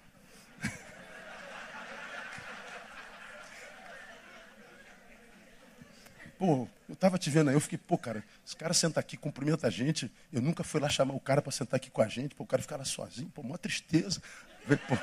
[6.38, 9.66] Pô, eu estava te vendo aí, eu fiquei, pô, cara, esse cara senta aqui, cumprimenta
[9.66, 10.10] a gente.
[10.32, 12.46] Eu nunca fui lá chamar o cara para sentar aqui com a gente, pô, o
[12.46, 14.22] cara ficar lá sozinho, pô, uma tristeza.
[14.66, 14.94] Pô.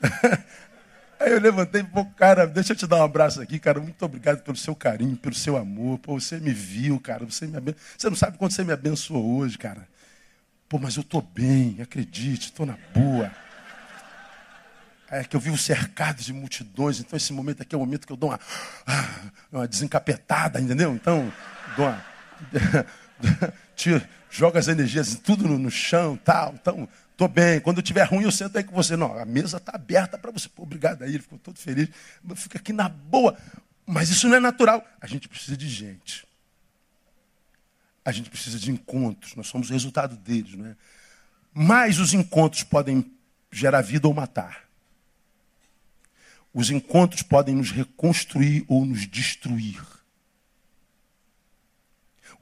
[1.24, 3.80] Aí eu levantei, pô, cara, deixa eu te dar um abraço aqui, cara.
[3.80, 5.98] Muito obrigado pelo seu carinho, pelo seu amor.
[5.98, 7.24] Pô, você me viu, cara.
[7.24, 7.74] Você me aben...
[7.96, 9.88] Você não sabe quanto você me abençoou hoje, cara.
[10.68, 13.30] Pô, mas eu tô bem, acredite, tô na boa
[15.14, 18.12] é, que eu vivo cercado de multidões, então esse momento aqui é o momento que
[18.12, 18.40] eu dou uma,
[18.84, 19.08] ah,
[19.52, 20.92] uma desencapetada, entendeu?
[20.92, 21.32] Então,
[21.76, 22.04] dou uma,
[23.76, 27.60] tiro, jogo as energias tudo no, no chão, tal, então, tô bem.
[27.60, 28.96] Quando eu estiver ruim, eu sento aí com você.
[28.96, 30.48] Não, a mesa está aberta para você.
[30.48, 31.88] Pô, obrigado aí, ele ficou todo feliz.
[32.28, 33.36] Eu fico aqui na boa.
[33.86, 34.86] Mas isso não é natural.
[35.00, 36.26] A gente precisa de gente.
[38.04, 39.34] A gente precisa de encontros.
[39.34, 40.76] Nós somos o resultado deles, não é?
[41.52, 43.10] Mas os encontros podem
[43.50, 44.64] gerar vida ou matar.
[46.52, 49.80] Os encontros podem nos reconstruir ou nos destruir.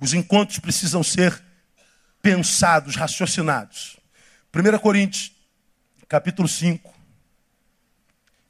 [0.01, 1.43] Os encontros precisam ser
[2.21, 4.02] pensados, raciocinados.
[4.55, 5.33] 1 Coríntios,
[6.07, 6.95] capítulo 5,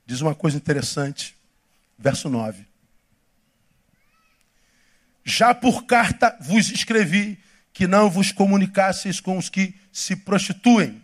[0.05, 1.37] diz uma coisa interessante,
[1.97, 2.67] verso 9.
[5.25, 7.39] Já por carta vos escrevi
[7.73, 11.02] que não vos comunicasseis com os que se prostituem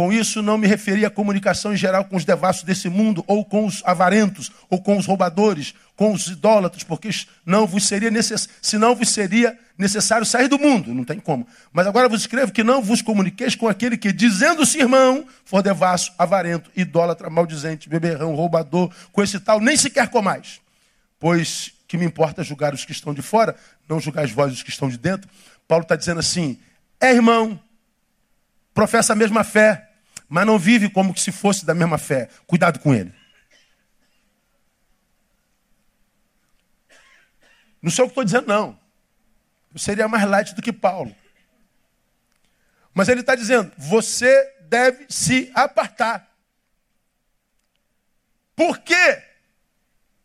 [0.00, 3.44] com isso, não me referi à comunicação em geral com os devassos desse mundo, ou
[3.44, 7.10] com os avarentos, ou com os roubadores, com os idólatras, porque
[7.44, 8.48] não vos seria necess...
[8.62, 11.46] senão vos seria necessário sair do mundo, não tem como.
[11.70, 16.14] Mas agora vos escrevo que não vos comuniqueis com aquele que, dizendo-se irmão, for devasso,
[16.16, 20.62] avarento, idólatra, maldizente, beberrão, roubador, com esse tal, nem sequer comais.
[21.18, 23.54] Pois que me importa julgar os que estão de fora,
[23.86, 25.28] não julgais vós os que estão de dentro.
[25.68, 26.58] Paulo está dizendo assim:
[26.98, 27.60] é irmão,
[28.72, 29.89] professa a mesma fé,
[30.30, 32.28] mas não vive como se fosse da mesma fé.
[32.46, 33.12] Cuidado com ele.
[37.82, 38.78] Não sei o que estou dizendo, não.
[39.72, 41.14] Eu seria mais light do que Paulo.
[42.94, 46.30] Mas ele está dizendo: você deve se apartar.
[48.54, 49.22] Por quê?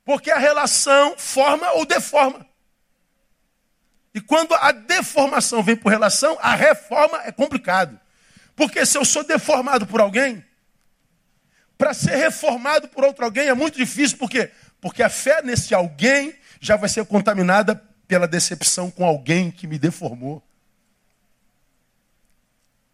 [0.04, 2.46] Porque a relação forma ou deforma.
[4.14, 8.00] E quando a deformação vem por relação, a reforma é complicado.
[8.56, 10.44] Porque se eu sou deformado por alguém,
[11.78, 14.52] para ser reformado por outro alguém é muito difícil, por quê?
[14.80, 17.76] Porque a fé nesse alguém já vai ser contaminada
[18.08, 20.42] pela decepção com alguém que me deformou.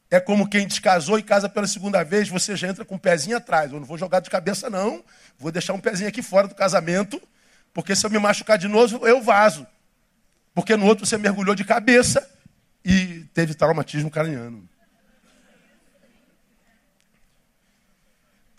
[0.10, 3.00] É como quem descasou e casa pela segunda vez, você já entra com o um
[3.00, 3.72] pezinho atrás.
[3.72, 5.04] Eu não vou jogar de cabeça, não.
[5.38, 7.22] Vou deixar um pezinho aqui fora do casamento,
[7.74, 9.66] porque se eu me machucar de novo, eu vazo.
[10.54, 12.30] Porque no outro você mergulhou de cabeça
[12.84, 14.68] e teve traumatismo craniano.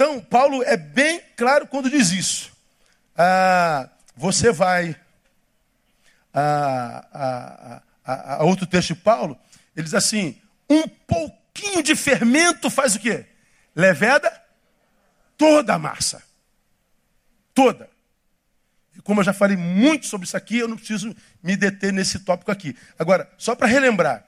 [0.03, 2.51] Então, Paulo é bem claro quando diz isso.
[3.17, 4.97] Ah, você vai
[6.35, 9.39] a, a, a, a, outro texto de Paulo,
[9.77, 13.27] ele diz assim: um pouquinho de fermento faz o quê?
[13.77, 14.43] Leveda
[15.39, 16.21] toda a massa.
[17.55, 17.89] Toda.
[18.97, 22.19] E como eu já falei muito sobre isso aqui, eu não preciso me deter nesse
[22.19, 22.77] tópico aqui.
[22.99, 24.27] Agora, só para relembrar: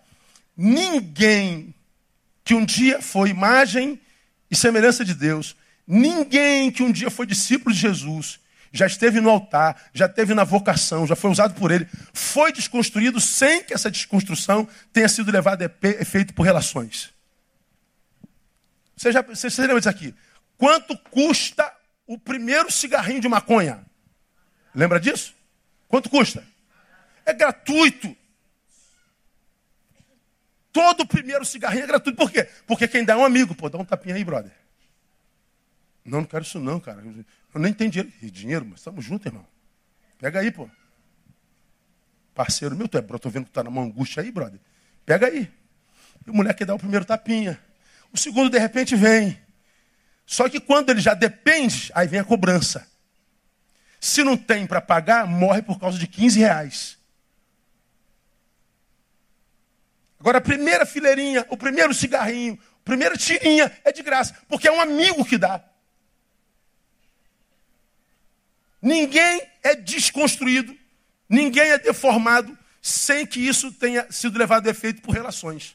[0.56, 1.74] ninguém
[2.44, 4.00] que um dia foi imagem
[4.48, 8.40] e semelhança de Deus, Ninguém que um dia foi discípulo de Jesus,
[8.72, 13.20] já esteve no altar, já esteve na vocação, já foi usado por ele, foi desconstruído
[13.20, 17.12] sem que essa desconstrução tenha sido levada a efeito por relações.
[18.96, 20.14] Você já você, você lembra disso aqui?
[20.56, 21.72] Quanto custa
[22.06, 23.84] o primeiro cigarrinho de maconha?
[24.74, 25.34] Lembra disso?
[25.88, 26.44] Quanto custa?
[27.24, 28.16] É gratuito.
[30.72, 32.16] todo primeiro cigarrinho é gratuito.
[32.16, 32.48] Por quê?
[32.66, 33.54] Porque quem dá é um amigo.
[33.54, 34.63] Pô, dá um tapinha aí, brother.
[36.04, 37.02] Não, não quero isso não, cara.
[37.54, 38.12] Eu nem tenho dinheiro.
[38.30, 39.46] dinheiro, mas estamos juntos, irmão.
[40.18, 40.68] Pega aí, pô.
[42.34, 44.60] Parceiro meu, tu é, bro, tô vendo que tá na mão angústia aí, brother.
[45.06, 45.50] Pega aí.
[46.26, 47.58] E o moleque dá o primeiro tapinha.
[48.12, 49.38] O segundo, de repente, vem.
[50.26, 52.86] Só que quando ele já depende, aí vem a cobrança.
[54.00, 56.98] Se não tem para pagar, morre por causa de 15 reais.
[60.18, 64.72] Agora, a primeira fileirinha, o primeiro cigarrinho, a primeira tirinha é de graça, porque é
[64.72, 65.62] um amigo que dá.
[68.84, 70.76] Ninguém é desconstruído,
[71.26, 75.74] ninguém é deformado sem que isso tenha sido levado a efeito por relações.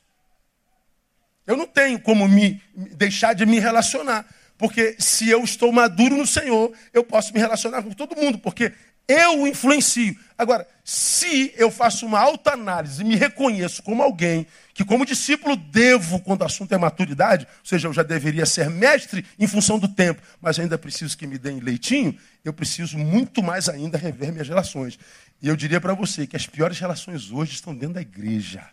[1.47, 4.27] Eu não tenho como me deixar de me relacionar.
[4.59, 8.73] Porque se eu estou maduro no Senhor, eu posso me relacionar com todo mundo, porque
[9.09, 10.15] eu influencio.
[10.37, 15.57] Agora, se eu faço uma alta análise e me reconheço como alguém que, como discípulo,
[15.57, 19.79] devo, quando o assunto é maturidade, ou seja, eu já deveria ser mestre em função
[19.79, 24.31] do tempo, mas ainda preciso que me deem leitinho, eu preciso muito mais ainda rever
[24.31, 24.97] minhas relações.
[25.41, 28.65] E eu diria para você que as piores relações hoje estão dentro da igreja.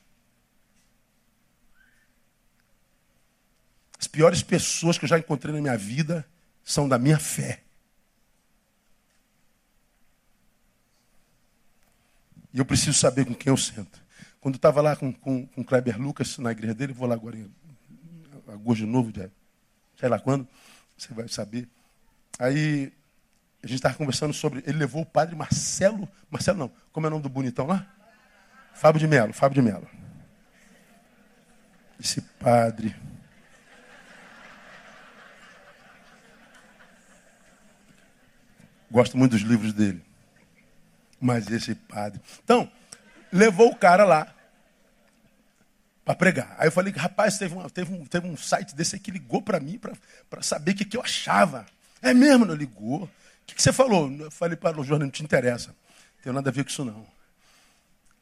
[3.98, 6.26] As piores pessoas que eu já encontrei na minha vida
[6.62, 7.65] são da minha fé.
[12.56, 14.02] E eu preciso saber com quem eu sento.
[14.40, 17.14] Quando eu estava lá com, com, com o Kleber Lucas na igreja dele, vou lá
[17.14, 17.54] agora em
[18.48, 19.12] agosto de novo,
[19.94, 20.48] sei lá quando,
[20.96, 21.68] você vai saber.
[22.38, 22.90] Aí
[23.62, 24.62] a gente estava conversando sobre.
[24.66, 26.08] Ele levou o padre Marcelo.
[26.30, 27.86] Marcelo não, como é o nome do bonitão lá?
[28.72, 29.86] Fábio de Melo, Fábio de Melo.
[32.00, 32.96] Esse padre.
[38.90, 40.05] Gosto muito dos livros dele.
[41.20, 42.20] Mas esse padre.
[42.44, 42.70] Então,
[43.32, 44.34] levou o cara lá
[46.04, 46.54] para pregar.
[46.58, 49.58] Aí eu falei, rapaz, teve, uma, teve, um, teve um site desse que ligou para
[49.58, 49.80] mim
[50.30, 51.66] para saber o que, que eu achava.
[52.00, 53.04] É mesmo, não ligou.
[53.04, 53.10] O
[53.46, 54.10] que, que você falou?
[54.12, 55.70] Eu falei para o jornal, não te interessa.
[55.70, 57.06] Não tem nada a ver com isso não.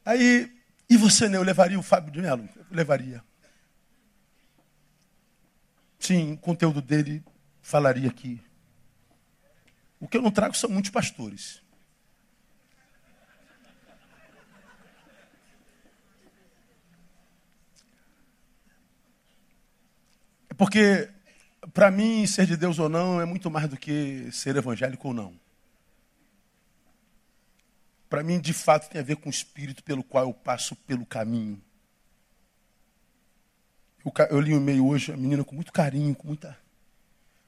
[0.05, 0.51] Aí,
[0.89, 1.37] e você, né?
[1.37, 2.49] Eu levaria o Fábio de Mello?
[2.57, 3.23] Eu levaria.
[5.99, 7.23] Sim, o conteúdo dele
[7.63, 8.41] falaria aqui.
[9.99, 11.63] O que eu não trago são muitos pastores.
[20.57, 21.09] Porque,
[21.73, 25.15] para mim, ser de Deus ou não é muito mais do que ser evangélico ou
[25.15, 25.41] não.
[28.09, 31.05] Para mim, de fato, tem a ver com o espírito pelo qual eu passo pelo
[31.05, 31.61] caminho.
[34.05, 36.57] Eu, eu li um e-mail hoje, a menina com muito carinho, com muita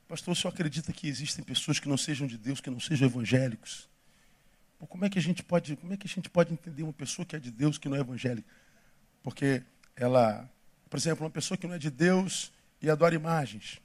[0.08, 3.08] Pastor, o senhor acredita que existem pessoas que não sejam de Deus, que não sejam
[3.08, 3.88] evangélicos?
[4.78, 6.92] Pô, como é que a gente pode, como é que a gente pode entender uma
[6.92, 8.48] pessoa que é de Deus que não é evangélica?
[9.20, 9.64] Porque
[9.96, 10.48] ela,
[10.88, 12.52] por exemplo, uma pessoa que não é de Deus
[12.86, 13.80] e adora imagens.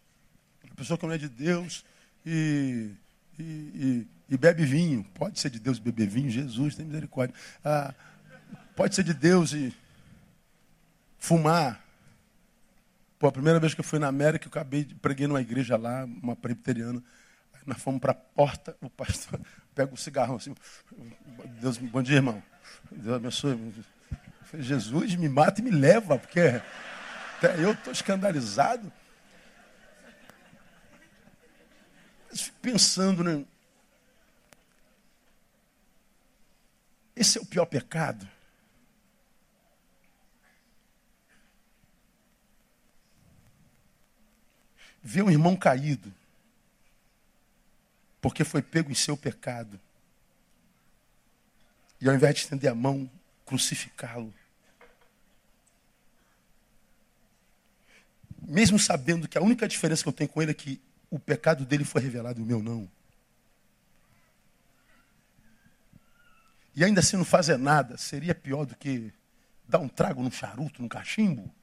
[0.63, 1.83] Uma pessoa que não é de Deus
[2.23, 2.91] e,
[3.39, 5.03] e, e, e bebe vinho.
[5.15, 7.35] Pode ser de Deus beber vinho, Jesus tem misericórdia.
[7.65, 7.95] Ah,
[8.75, 9.75] pode ser de Deus e
[11.17, 11.83] fumar.
[13.17, 16.05] Pô, a primeira vez que eu fui na América, eu acabei, preguei numa igreja lá,
[16.05, 17.01] uma presbiteriana.
[17.55, 19.41] Aí nós fomos para a porta, o pastor
[19.73, 20.53] pega o cigarrão assim.
[21.59, 22.41] Deus, bom dia, irmão.
[22.91, 23.73] Deus abençoe.
[24.59, 26.61] Jesus, me mata e me leva, porque
[27.41, 28.91] até eu estou escandalizado.
[32.29, 33.43] Mas fico pensando, né?
[37.15, 38.29] Esse é o pior pecado.
[45.03, 46.13] ver um irmão caído,
[48.21, 49.79] porque foi pego em seu pecado,
[51.99, 53.09] e ao invés de estender a mão,
[53.43, 54.31] crucificá-lo.
[58.41, 61.65] Mesmo sabendo que a única diferença que eu tenho com ele é que o pecado
[61.65, 62.89] dele foi revelado e o meu não.
[66.75, 69.13] E ainda assim não fazer nada, seria pior do que
[69.67, 71.53] dar um trago num charuto, num cachimbo.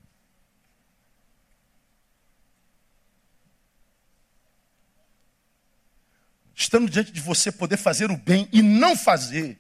[6.59, 9.59] estando diante de você poder fazer o bem e não fazer,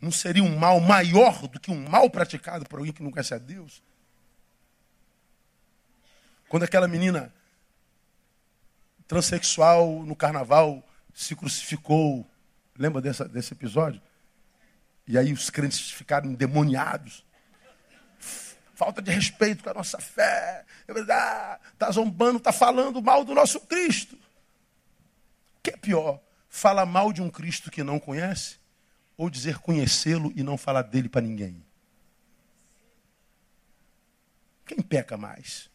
[0.00, 3.34] não seria um mal maior do que um mal praticado por alguém que não conhece
[3.34, 3.82] a Deus?
[6.52, 7.32] Quando aquela menina
[9.08, 12.28] transexual no carnaval se crucificou,
[12.76, 14.02] lembra dessa, desse episódio?
[15.08, 17.24] E aí os crentes ficaram endemoniados.
[18.74, 20.66] Falta de respeito com a nossa fé.
[20.86, 24.18] Está é zombando, está falando mal do nosso Cristo
[25.62, 26.20] que é pior?
[26.50, 28.58] Falar mal de um Cristo que não conhece?
[29.16, 31.64] Ou dizer conhecê-lo e não falar dele para ninguém?
[34.60, 35.71] O Quem peca mais?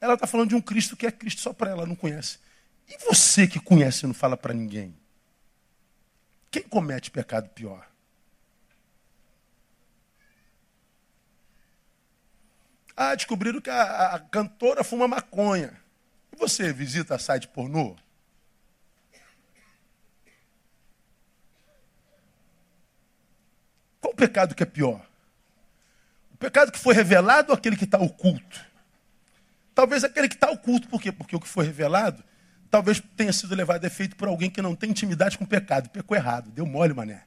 [0.00, 2.38] Ela está falando de um Cristo que é Cristo só para ela, não conhece.
[2.88, 4.96] E você que conhece e não fala para ninguém?
[6.50, 7.86] Quem comete pecado pior?
[12.96, 15.78] Ah, descobriram que a, a cantora fuma maconha.
[16.32, 17.96] E você visita site pornô?
[24.00, 25.04] Qual o pecado que é pior?
[26.32, 28.67] O pecado que foi revelado ou aquele que está oculto?
[29.78, 31.12] Talvez aquele que está oculto, por quê?
[31.12, 32.24] Porque o que foi revelado
[32.68, 35.88] talvez tenha sido levado a efeito por alguém que não tem intimidade com o pecado,
[35.88, 37.22] pecou errado, deu mole, mané.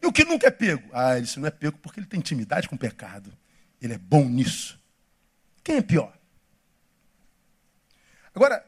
[0.00, 0.88] E o que nunca é pego?
[0.90, 3.30] Ah, isso não é pego porque ele tem intimidade com o pecado.
[3.78, 4.80] Ele é bom nisso.
[5.62, 6.16] Quem é pior?
[8.34, 8.64] Agora,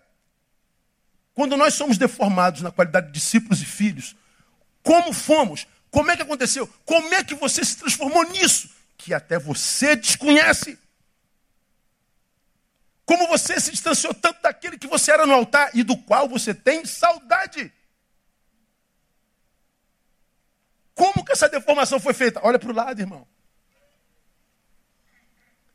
[1.32, 4.14] quando nós somos deformados na qualidade de discípulos e filhos,
[4.82, 5.66] como fomos?
[5.90, 6.68] Como é que aconteceu?
[6.84, 8.68] Como é que você se transformou nisso?
[8.99, 10.78] Que até você desconhece.
[13.12, 16.54] Como você se distanciou tanto daquele que você era no altar e do qual você
[16.54, 17.70] tem saudade.
[20.94, 22.40] Como que essa deformação foi feita?
[22.42, 23.28] Olha para o lado, irmão.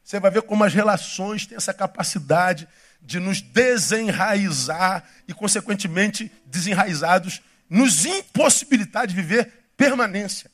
[0.04, 2.68] Você vai ver como as relações têm essa capacidade
[3.00, 10.50] de nos desenraizar e, consequentemente, desenraizados, nos impossibilitar de viver permanência.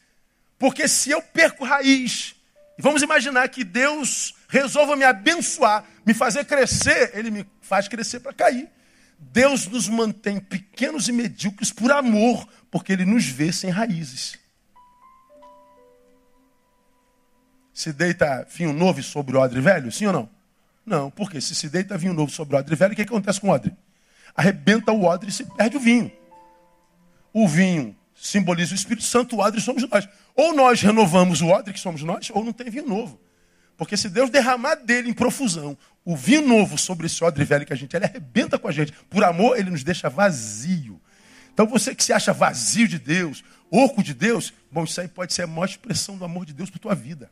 [0.60, 2.36] Porque se eu perco raiz,
[2.78, 8.32] vamos imaginar que Deus resolva me abençoar, me fazer crescer, Ele me faz crescer para
[8.32, 8.70] cair.
[9.18, 14.38] Deus nos mantém pequenos e medíocres por amor, porque Ele nos vê sem raízes.
[17.74, 19.92] Se deita vinho novo sobre o odre velho?
[19.92, 20.30] Sim ou não?
[20.86, 23.48] Não, porque se se deita vinho novo sobre o odre velho, o que, acontece com
[23.48, 23.76] o odre?
[24.36, 26.12] Arrebenta o odre e se perde o vinho.
[27.34, 30.08] O vinho simboliza o Espírito Santo, o odre somos nós.
[30.36, 33.20] Ou nós renovamos o odre, que somos nós, ou não tem vinho novo.
[33.78, 37.74] Porque se Deus derramar dele em profusão o vinho novo sobre esse odre velho que
[37.74, 38.92] a gente, ele arrebenta com a gente.
[39.10, 41.02] Por amor, ele nos deixa vazio.
[41.54, 45.34] Então você que se acha vazio de Deus, oco de Deus, bom, isso aí pode
[45.34, 47.32] ser a maior expressão do amor de Deus para tua vida.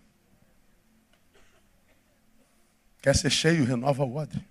[3.01, 4.45] Quer ser cheio, renova o odre.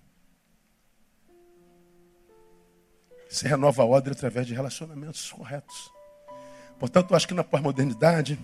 [3.28, 5.90] Você renova a odre através de relacionamentos corretos.
[6.80, 8.38] Portanto, eu acho que na pós-modernidade,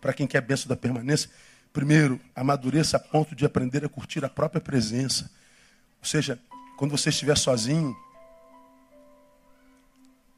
[0.00, 1.30] para quem quer a benção da permanência,
[1.72, 5.30] primeiro, amadureça a ponto de aprender a curtir a própria presença.
[6.00, 6.38] Ou seja,
[6.76, 7.96] quando você estiver sozinho,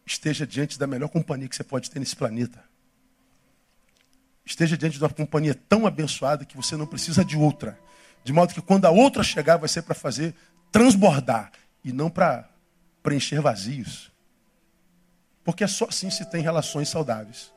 [0.06, 2.62] esteja diante da melhor companhia que você pode ter nesse planeta.
[4.44, 7.78] Esteja diante de uma companhia tão abençoada que você não precisa de outra.
[8.22, 10.34] De modo que quando a outra chegar, vai ser para fazer
[10.70, 11.50] transbordar
[11.82, 12.48] e não para
[13.02, 14.12] preencher vazios.
[15.42, 17.53] Porque é só assim se tem relações saudáveis.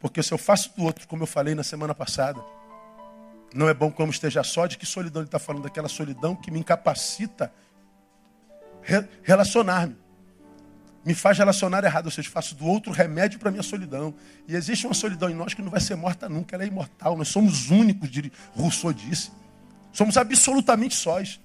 [0.00, 2.42] Porque se eu faço do outro, como eu falei na semana passada,
[3.54, 5.64] não é bom como esteja só, de que solidão ele está falando?
[5.64, 7.52] Daquela solidão que me incapacita
[8.82, 9.96] re relacionar-me.
[11.04, 14.14] Me faz relacionar errado, ou seja, faço do outro remédio para minha solidão.
[14.46, 17.16] E existe uma solidão em nós que não vai ser morta nunca, ela é imortal.
[17.16, 18.10] Nós somos únicos,
[18.54, 19.30] Rousseau disse.
[19.92, 21.40] Somos absolutamente sós.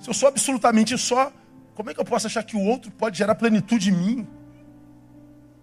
[0.00, 1.32] Se eu sou absolutamente só,
[1.74, 4.28] como é que eu posso achar que o outro pode gerar plenitude em mim?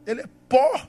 [0.05, 0.87] Ele é pó.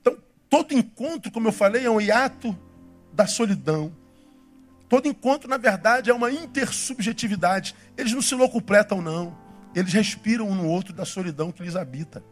[0.00, 0.16] Então,
[0.52, 2.54] todo encontro, como eu falei, é um hiato
[3.10, 3.90] da solidão.
[4.86, 7.74] Todo encontro, na verdade, é uma intersubjetividade.
[7.96, 9.34] Eles não se locupletam, não.
[9.74, 12.22] Eles respiram um no outro da solidão que lhes habita.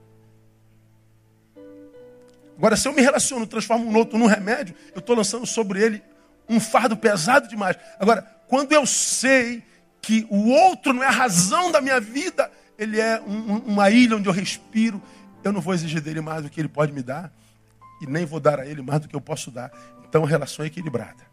[2.58, 6.02] Agora, se eu me relaciono, transformo um outro num remédio, eu estou lançando sobre ele
[6.46, 7.78] um fardo pesado demais.
[7.98, 9.62] Agora, quando eu sei
[10.02, 14.18] que o outro não é a razão da minha vida, ele é um, uma ilha
[14.18, 15.00] onde eu respiro.
[15.42, 17.32] Eu não vou exigir dele mais do que ele pode me dar
[18.00, 19.70] e nem vou dar a ele mais do que eu posso dar.
[20.08, 21.30] Então, relação é equilibrada.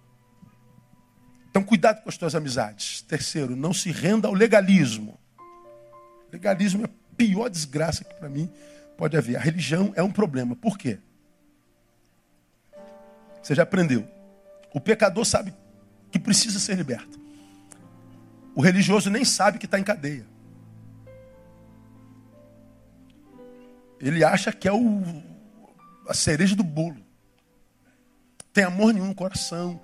[1.49, 3.01] Então, cuidado com as tuas amizades.
[3.01, 5.19] Terceiro, não se renda ao legalismo.
[6.31, 8.51] Legalismo é a pior desgraça que para mim
[8.97, 9.37] pode haver.
[9.37, 10.55] A religião é um problema.
[10.55, 10.99] Por quê?
[13.41, 14.07] Você já aprendeu.
[14.73, 15.53] O pecador sabe
[16.11, 17.19] que precisa ser liberto.
[18.53, 20.25] O religioso nem sabe que está em cadeia.
[23.99, 25.23] Ele acha que é o,
[26.07, 26.97] a cereja do bolo.
[28.53, 29.79] Tem amor nenhum no coração,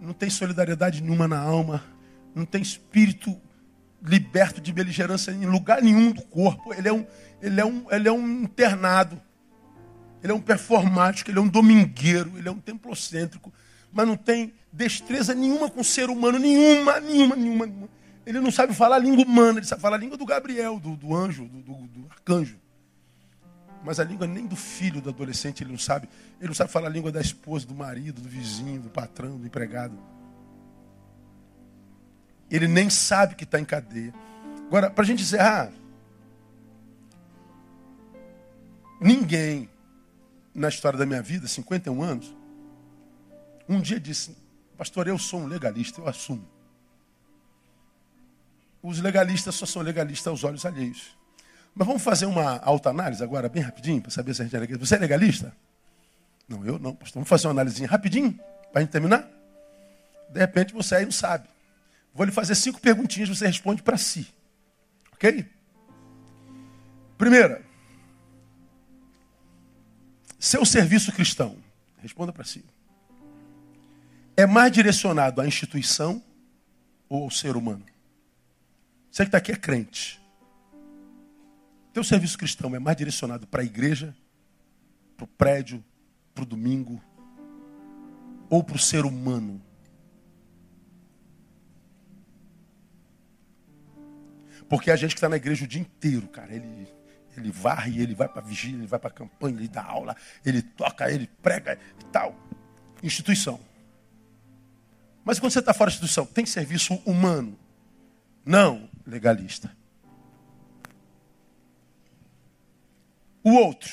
[0.00, 1.82] não tem solidariedade nenhuma na alma,
[2.34, 3.40] não tem espírito
[4.02, 6.72] liberto de beligerância em lugar nenhum do corpo.
[6.74, 7.06] Ele é um,
[7.40, 9.20] ele é um, ele é um internado.
[10.22, 13.52] Ele é um performático, ele é um domingueiro, ele é um templocêntrico,
[13.92, 17.66] mas não tem destreza nenhuma com o ser humano, nenhuma, nenhuma, nenhuma.
[17.66, 17.88] nenhuma.
[18.26, 20.96] Ele não sabe falar a língua humana, ele sabe falar a língua do Gabriel, do,
[20.96, 22.58] do anjo, do, do, do arcanjo.
[23.86, 26.08] Mas a língua nem do filho do adolescente ele não sabe.
[26.40, 29.46] Ele não sabe falar a língua da esposa, do marido, do vizinho, do patrão, do
[29.46, 29.96] empregado.
[32.50, 34.12] Ele nem sabe que está em cadeia.
[34.66, 35.70] Agora, para a gente encerrar,
[39.00, 39.70] ninguém
[40.52, 42.36] na história da minha vida, 51 anos,
[43.68, 44.36] um dia disse,
[44.76, 46.44] pastor, eu sou um legalista, eu assumo.
[48.82, 51.15] Os legalistas só são legalistas aos olhos alheios.
[51.76, 54.86] Mas vamos fazer uma autoanálise agora, bem rapidinho, para saber se a gente é legalista.
[54.86, 55.52] Você é legalista?
[56.48, 57.16] Não, eu não, pastor.
[57.16, 58.32] Vamos fazer uma análise rapidinho,
[58.72, 59.28] para a gente terminar?
[60.30, 61.46] De repente você aí não sabe.
[62.14, 64.26] Vou lhe fazer cinco perguntinhas, você responde para si.
[65.12, 65.46] Ok?
[67.18, 67.62] Primeira,
[70.38, 71.56] seu serviço cristão,
[72.00, 72.64] responda para si,
[74.34, 76.22] é mais direcionado à instituição
[77.06, 77.84] ou ao ser humano?
[79.10, 80.24] Você que está aqui é crente.
[81.96, 84.14] Teu serviço cristão é mais direcionado para a igreja,
[85.16, 85.82] para o prédio,
[86.34, 87.02] para o domingo,
[88.50, 89.62] ou para o ser humano?
[94.68, 96.86] Porque a gente que está na igreja o dia inteiro, cara, ele,
[97.34, 100.14] ele varre, ele vai para a vigília, ele vai para a campanha, ele dá aula,
[100.44, 102.38] ele toca, ele prega e tal.
[103.02, 103.58] Instituição.
[105.24, 107.58] Mas quando você está fora da instituição, tem serviço humano?
[108.44, 109.74] Não, legalista.
[113.46, 113.92] O outro.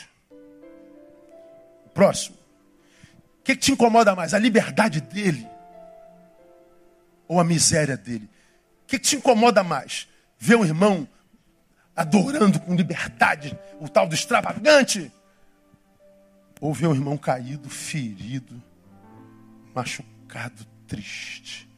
[1.85, 2.35] O próximo.
[3.39, 4.33] O que, que te incomoda mais?
[4.33, 5.47] A liberdade dele?
[7.27, 8.27] Ou a miséria dele?
[8.81, 10.07] O que, que te incomoda mais?
[10.39, 11.07] Ver um irmão
[11.95, 15.11] adorando com liberdade o tal do extravagante?
[16.59, 18.59] Ou ver um irmão caído, ferido,
[19.75, 21.69] machucado, triste?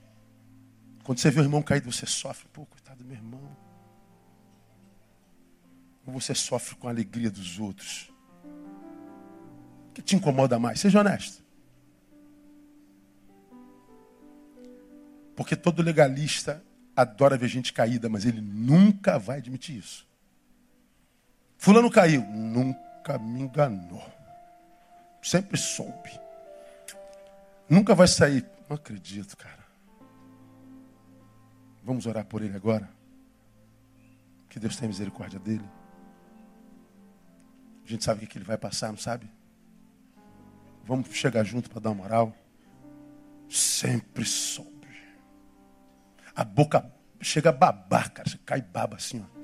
[1.03, 2.47] Quando você vê um irmão caído, você sofre.
[2.53, 3.64] Pô, coitado do meu irmão.
[6.05, 8.11] Ou você sofre com a alegria dos outros?
[9.89, 10.79] O que te incomoda mais?
[10.79, 11.43] Seja honesto.
[15.35, 16.63] Porque todo legalista
[16.95, 20.07] adora ver gente caída, mas ele nunca vai admitir isso.
[21.57, 24.03] Fulano caiu, nunca me enganou.
[25.21, 26.19] Sempre soube.
[27.67, 28.45] Nunca vai sair.
[28.69, 29.65] Não acredito, cara.
[31.83, 32.89] Vamos orar por ele agora.
[34.49, 35.65] Que Deus tenha misericórdia dele.
[37.85, 39.29] A gente sabe o que ele vai passar, não sabe?
[40.83, 42.35] Vamos chegar junto para dar uma moral.
[43.47, 44.75] Sempre soube
[46.35, 48.29] a boca chega a babar, cara.
[48.29, 49.35] Você cai baba assim, ó.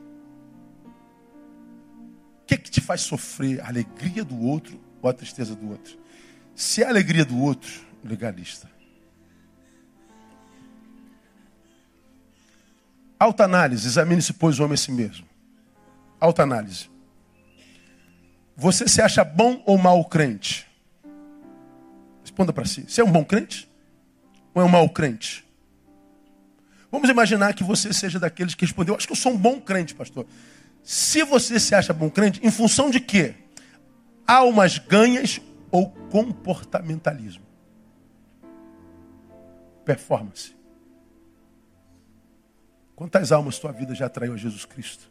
[2.42, 3.62] O que, que te faz sofrer?
[3.62, 5.98] A alegria do outro ou a tristeza do outro?
[6.54, 7.72] Se é a alegria do outro,
[8.04, 8.70] legalista.
[13.18, 15.26] Alta análise, examine-se, pois, o homem a si mesmo.
[16.20, 16.91] Alta análise.
[18.62, 20.68] Você se acha bom ou mau crente?
[22.22, 22.84] Responda para si.
[22.84, 23.68] Você é um bom crente?
[24.54, 25.44] Ou é um mau crente?
[26.92, 29.96] Vamos imaginar que você seja daqueles que respondeu: Acho que eu sou um bom crente,
[29.96, 30.28] pastor.
[30.84, 33.34] Se você se acha bom crente, em função de quê?
[34.28, 35.42] Almas ganhas
[35.72, 37.44] ou comportamentalismo?
[39.84, 40.56] Performance.
[42.96, 45.11] Quantas almas tua vida já atraiu a Jesus Cristo?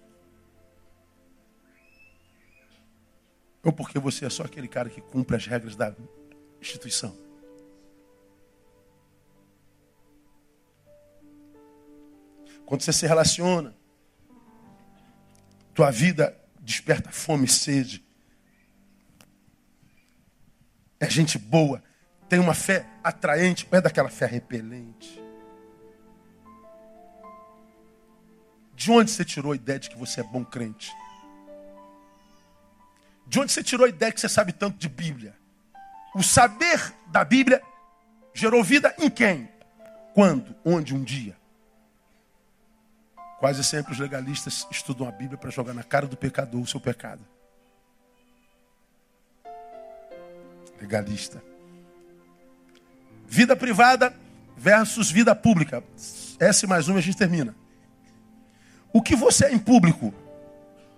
[3.62, 5.94] Ou porque você é só aquele cara que cumpre as regras da
[6.61, 7.16] instituição?
[12.64, 13.74] Quando você se relaciona,
[15.74, 18.04] tua vida desperta fome e sede.
[21.00, 21.82] É gente boa,
[22.28, 25.20] tem uma fé atraente, ou é daquela fé repelente?
[28.74, 30.92] De onde você tirou a ideia de que você é bom crente?
[33.31, 35.37] De onde você tirou a ideia que você sabe tanto de Bíblia?
[36.16, 37.62] O saber da Bíblia
[38.35, 39.49] gerou vida em quem?
[40.12, 40.53] Quando?
[40.64, 40.93] Onde?
[40.93, 41.37] Um dia.
[43.39, 46.81] Quase sempre os legalistas estudam a Bíblia para jogar na cara do pecador o seu
[46.81, 47.24] pecado.
[50.81, 51.41] Legalista.
[53.28, 54.12] Vida privada
[54.57, 55.85] versus vida pública.
[56.41, 57.55] S mais uma e a gente termina.
[58.93, 60.12] O que você é em público?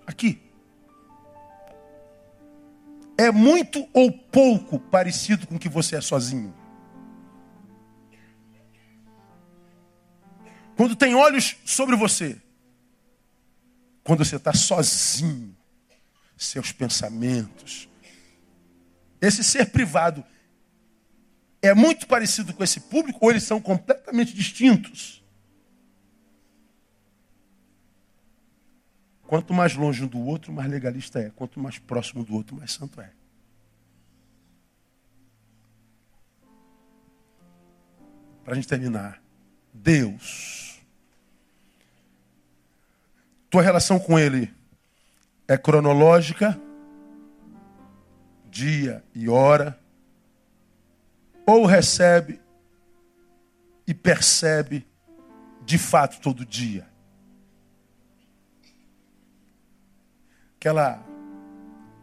[0.06, 0.51] Aqui.
[3.22, 6.52] É muito ou pouco parecido com o que você é sozinho?
[10.76, 12.42] Quando tem olhos sobre você.
[14.02, 15.56] Quando você está sozinho.
[16.36, 17.88] Seus pensamentos.
[19.20, 20.24] Esse ser privado
[21.62, 25.21] é muito parecido com esse público ou eles são completamente distintos?
[29.32, 31.30] Quanto mais longe um do outro, mais legalista é.
[31.30, 33.10] Quanto mais próximo do outro, mais santo é.
[38.44, 39.22] Para a gente terminar.
[39.72, 40.82] Deus.
[43.48, 44.52] Tua relação com Ele
[45.48, 46.60] é cronológica,
[48.50, 49.80] dia e hora,
[51.46, 52.38] ou recebe
[53.86, 54.86] e percebe
[55.64, 56.91] de fato todo dia.
[60.62, 61.04] Aquela,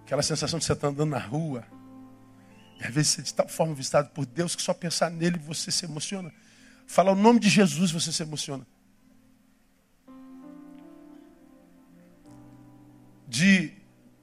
[0.04, 1.64] aquela sensação de você estar andando na rua,
[2.78, 5.72] e às vezes você de tal forma visitado por Deus que só pensar nele você
[5.72, 6.30] se emociona.
[6.86, 8.68] Falar o nome de Jesus você se emociona.
[13.26, 13.72] De,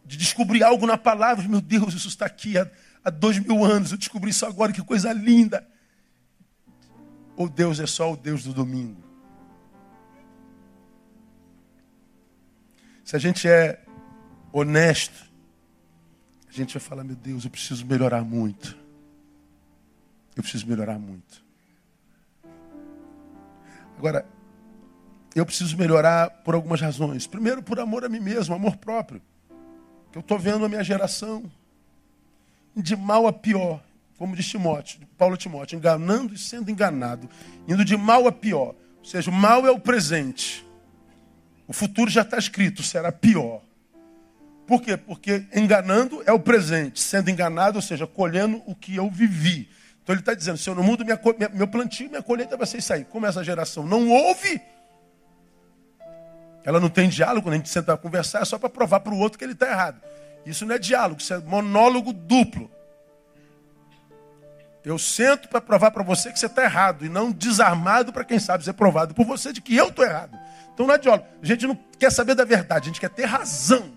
[0.05, 2.71] de descobrir algo na palavra, meu Deus, isso está aqui há,
[3.03, 5.67] há dois mil anos, eu descobri isso agora, que coisa linda.
[7.39, 9.03] Ou Deus é só o Deus do domingo?
[13.03, 13.86] Se a gente é
[14.59, 15.27] honesto,
[16.49, 18.77] a gente vai falar: meu Deus, eu preciso melhorar muito.
[20.35, 21.45] Eu preciso melhorar muito.
[23.99, 24.27] Agora,
[25.35, 27.27] eu preciso melhorar por algumas razões.
[27.27, 29.23] Primeiro, por amor a mim mesmo, amor próprio.
[30.13, 31.51] Que eu estou vendo a minha geração
[32.75, 33.83] de mal a pior,
[34.19, 37.29] como diz Timóteo, Paulo Timóteo, enganando e sendo enganado,
[37.67, 38.75] indo de mal a pior.
[38.99, 40.67] Ou seja, o mal é o presente.
[41.67, 43.66] O futuro já está escrito, será pior.
[44.67, 44.97] Por quê?
[44.97, 49.71] Porque enganando é o presente, sendo enganado, ou seja, colhendo o que eu vivi.
[50.03, 52.67] Então ele está dizendo: se eu não mudo minha, minha, meu plantio, minha colheita vai
[52.67, 53.05] ser isso aí.
[53.05, 54.61] Como essa geração não ouve,
[56.65, 59.15] ela não tem diálogo, quando a gente senta a conversar, é só para provar para
[59.15, 60.01] o outro que ele está errado.
[60.45, 62.69] Isso não é diálogo, isso é monólogo duplo.
[64.85, 68.39] Eu sento para provar para você que você está errado, e não desarmado para quem
[68.39, 70.39] sabe ser provado por você de que eu estou errado.
[70.73, 71.27] Então não é diálogo.
[71.43, 73.96] A gente não quer saber da verdade, a gente quer ter razão.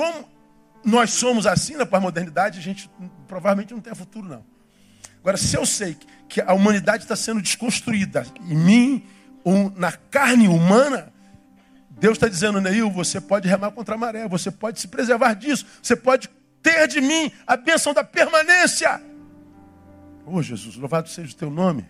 [0.00, 0.26] Como
[0.82, 2.90] nós somos assim na pós-modernidade, a gente
[3.28, 4.42] provavelmente não tem futuro, não.
[5.18, 5.94] Agora, se eu sei
[6.26, 9.06] que a humanidade está sendo desconstruída em mim,
[9.44, 11.12] um, na carne humana,
[11.90, 15.66] Deus está dizendo, Neil, você pode remar contra a maré, você pode se preservar disso,
[15.82, 16.30] você pode
[16.62, 19.02] ter de mim a bênção da permanência.
[20.24, 21.86] Oh, Jesus, louvado seja o teu nome.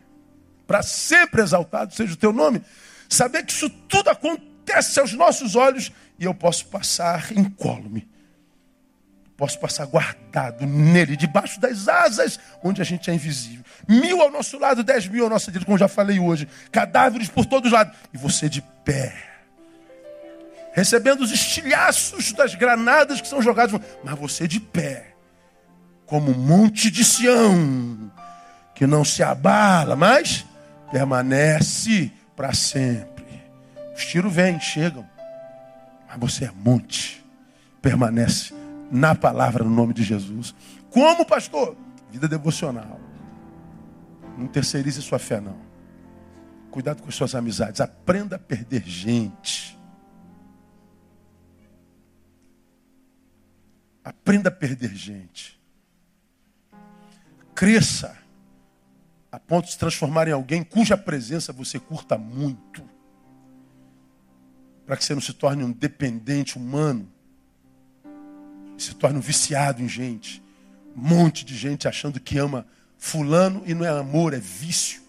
[0.67, 2.61] Para sempre exaltado seja o teu nome.
[3.09, 4.50] Saber que isso tudo acontece
[4.99, 8.09] aos nossos olhos e eu posso passar incólume.
[9.37, 13.65] Posso passar guardado nele, debaixo das asas, onde a gente é invisível.
[13.89, 16.47] Mil ao nosso lado, dez mil ao nosso lado, como já falei hoje.
[16.71, 17.97] Cadáveres por todos os lados.
[18.13, 19.15] E você de pé.
[20.75, 23.81] Recebendo os estilhaços das granadas que são jogadas.
[24.05, 25.15] Mas você de pé.
[26.05, 28.13] Como um monte de Sião.
[28.75, 30.45] Que não se abala, mas
[30.93, 33.20] permanece para sempre.
[34.01, 35.07] Os tiros vêm, chegam,
[36.09, 37.23] mas você é monte,
[37.83, 38.55] permanece
[38.91, 40.55] na palavra, no nome de Jesus.
[40.89, 41.77] Como, pastor?
[42.11, 42.99] Vida devocional.
[44.39, 45.59] Não terceirize sua fé, não.
[46.71, 47.79] Cuidado com as suas amizades.
[47.79, 49.79] Aprenda a perder gente.
[54.03, 55.61] Aprenda a perder gente.
[57.55, 58.17] Cresça
[59.31, 62.90] a ponto de se transformar em alguém cuja presença você curta muito.
[64.91, 67.09] Para que você não se torne um dependente humano,
[68.77, 70.43] se torne um viciado em gente.
[70.97, 72.67] Um monte de gente achando que ama
[72.99, 75.01] fulano e não é amor, é vício.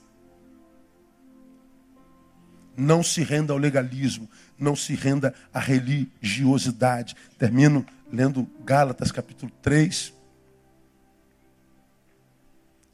[2.77, 7.15] Não se renda ao legalismo, não se renda à religiosidade.
[7.39, 10.13] Termino lendo Gálatas capítulo 3,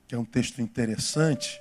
[0.07, 1.59] que é um texto interessante,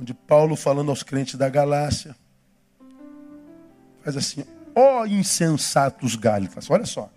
[0.00, 2.16] onde Paulo, falando aos crentes da Galácia,
[4.02, 7.10] faz assim: ó oh, insensatos gálitas, olha só.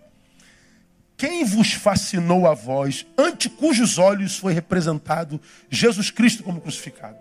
[1.16, 7.18] Quem vos fascinou a vós, ante cujos olhos foi representado Jesus Cristo como crucificado?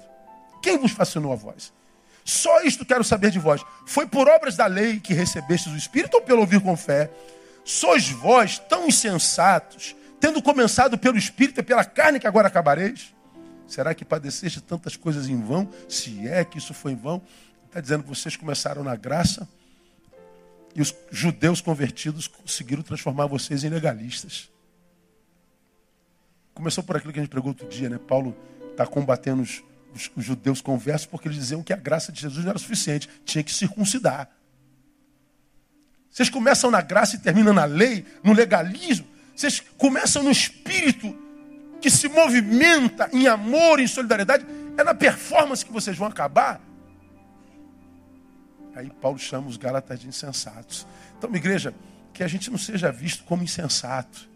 [0.62, 1.74] Quem vos fascinou a vós?
[2.24, 3.62] Só isto quero saber de vós.
[3.88, 7.10] Foi por obras da lei que recebestes o Espírito ou pelo ouvir com fé?
[7.66, 13.14] Sois vós tão insensatos, tendo começado pelo Espírito e pela carne que agora acabareis?
[13.68, 15.70] Será que padeceste tantas coisas em vão?
[15.90, 17.22] Se é que isso foi em vão,
[17.66, 19.48] está dizendo que vocês começaram na graça
[20.74, 24.50] e os judeus convertidos conseguiram transformar vocês em legalistas.
[26.54, 27.98] Começou por aquilo que a gente pregou outro dia, né?
[27.98, 28.36] Paulo
[28.72, 29.64] está combatendo os,
[29.94, 33.10] os, os judeus conversos porque eles diziam que a graça de Jesus não era suficiente,
[33.26, 34.30] tinha que circuncidar.
[36.10, 39.06] Vocês começam na graça e terminam na lei, no legalismo.
[39.36, 41.16] Vocês começam no espírito
[41.88, 44.46] que se movimenta em amor, em solidariedade.
[44.78, 46.60] É na performance que vocês vão acabar.
[48.76, 50.86] Aí Paulo chama os Gálatas de insensatos.
[51.18, 51.74] Então, igreja,
[52.14, 54.30] que a gente não seja visto como insensato.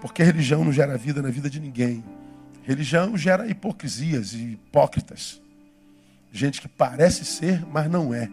[0.00, 2.02] Porque a religião não gera vida na vida de ninguém.
[2.62, 5.42] Religião gera hipocrisias e hipócritas.
[6.32, 8.30] Gente que parece ser, mas não é.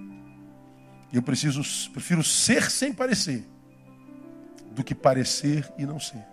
[1.11, 1.61] Eu preciso,
[1.91, 3.45] prefiro ser sem parecer
[4.71, 6.23] do que parecer e não ser.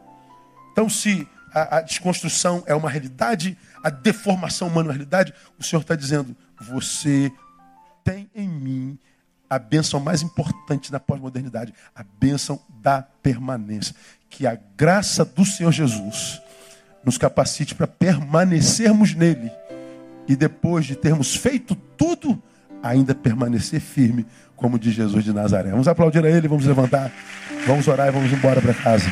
[0.70, 5.62] Então, se a, a desconstrução é uma realidade, a deformação humana é uma realidade, o
[5.64, 7.30] Senhor está dizendo: você
[8.04, 8.98] tem em mim
[9.48, 13.94] a bênção mais importante da pós-modernidade, a bênção da permanência.
[14.28, 16.40] Que a graça do Senhor Jesus
[17.02, 19.50] nos capacite para permanecermos nele
[20.28, 22.40] e depois de termos feito tudo,
[22.82, 25.70] ainda permanecer firme, como diz Jesus de Nazaré.
[25.70, 27.10] Vamos aplaudir a ele, vamos levantar,
[27.66, 29.10] vamos orar e vamos embora para casa.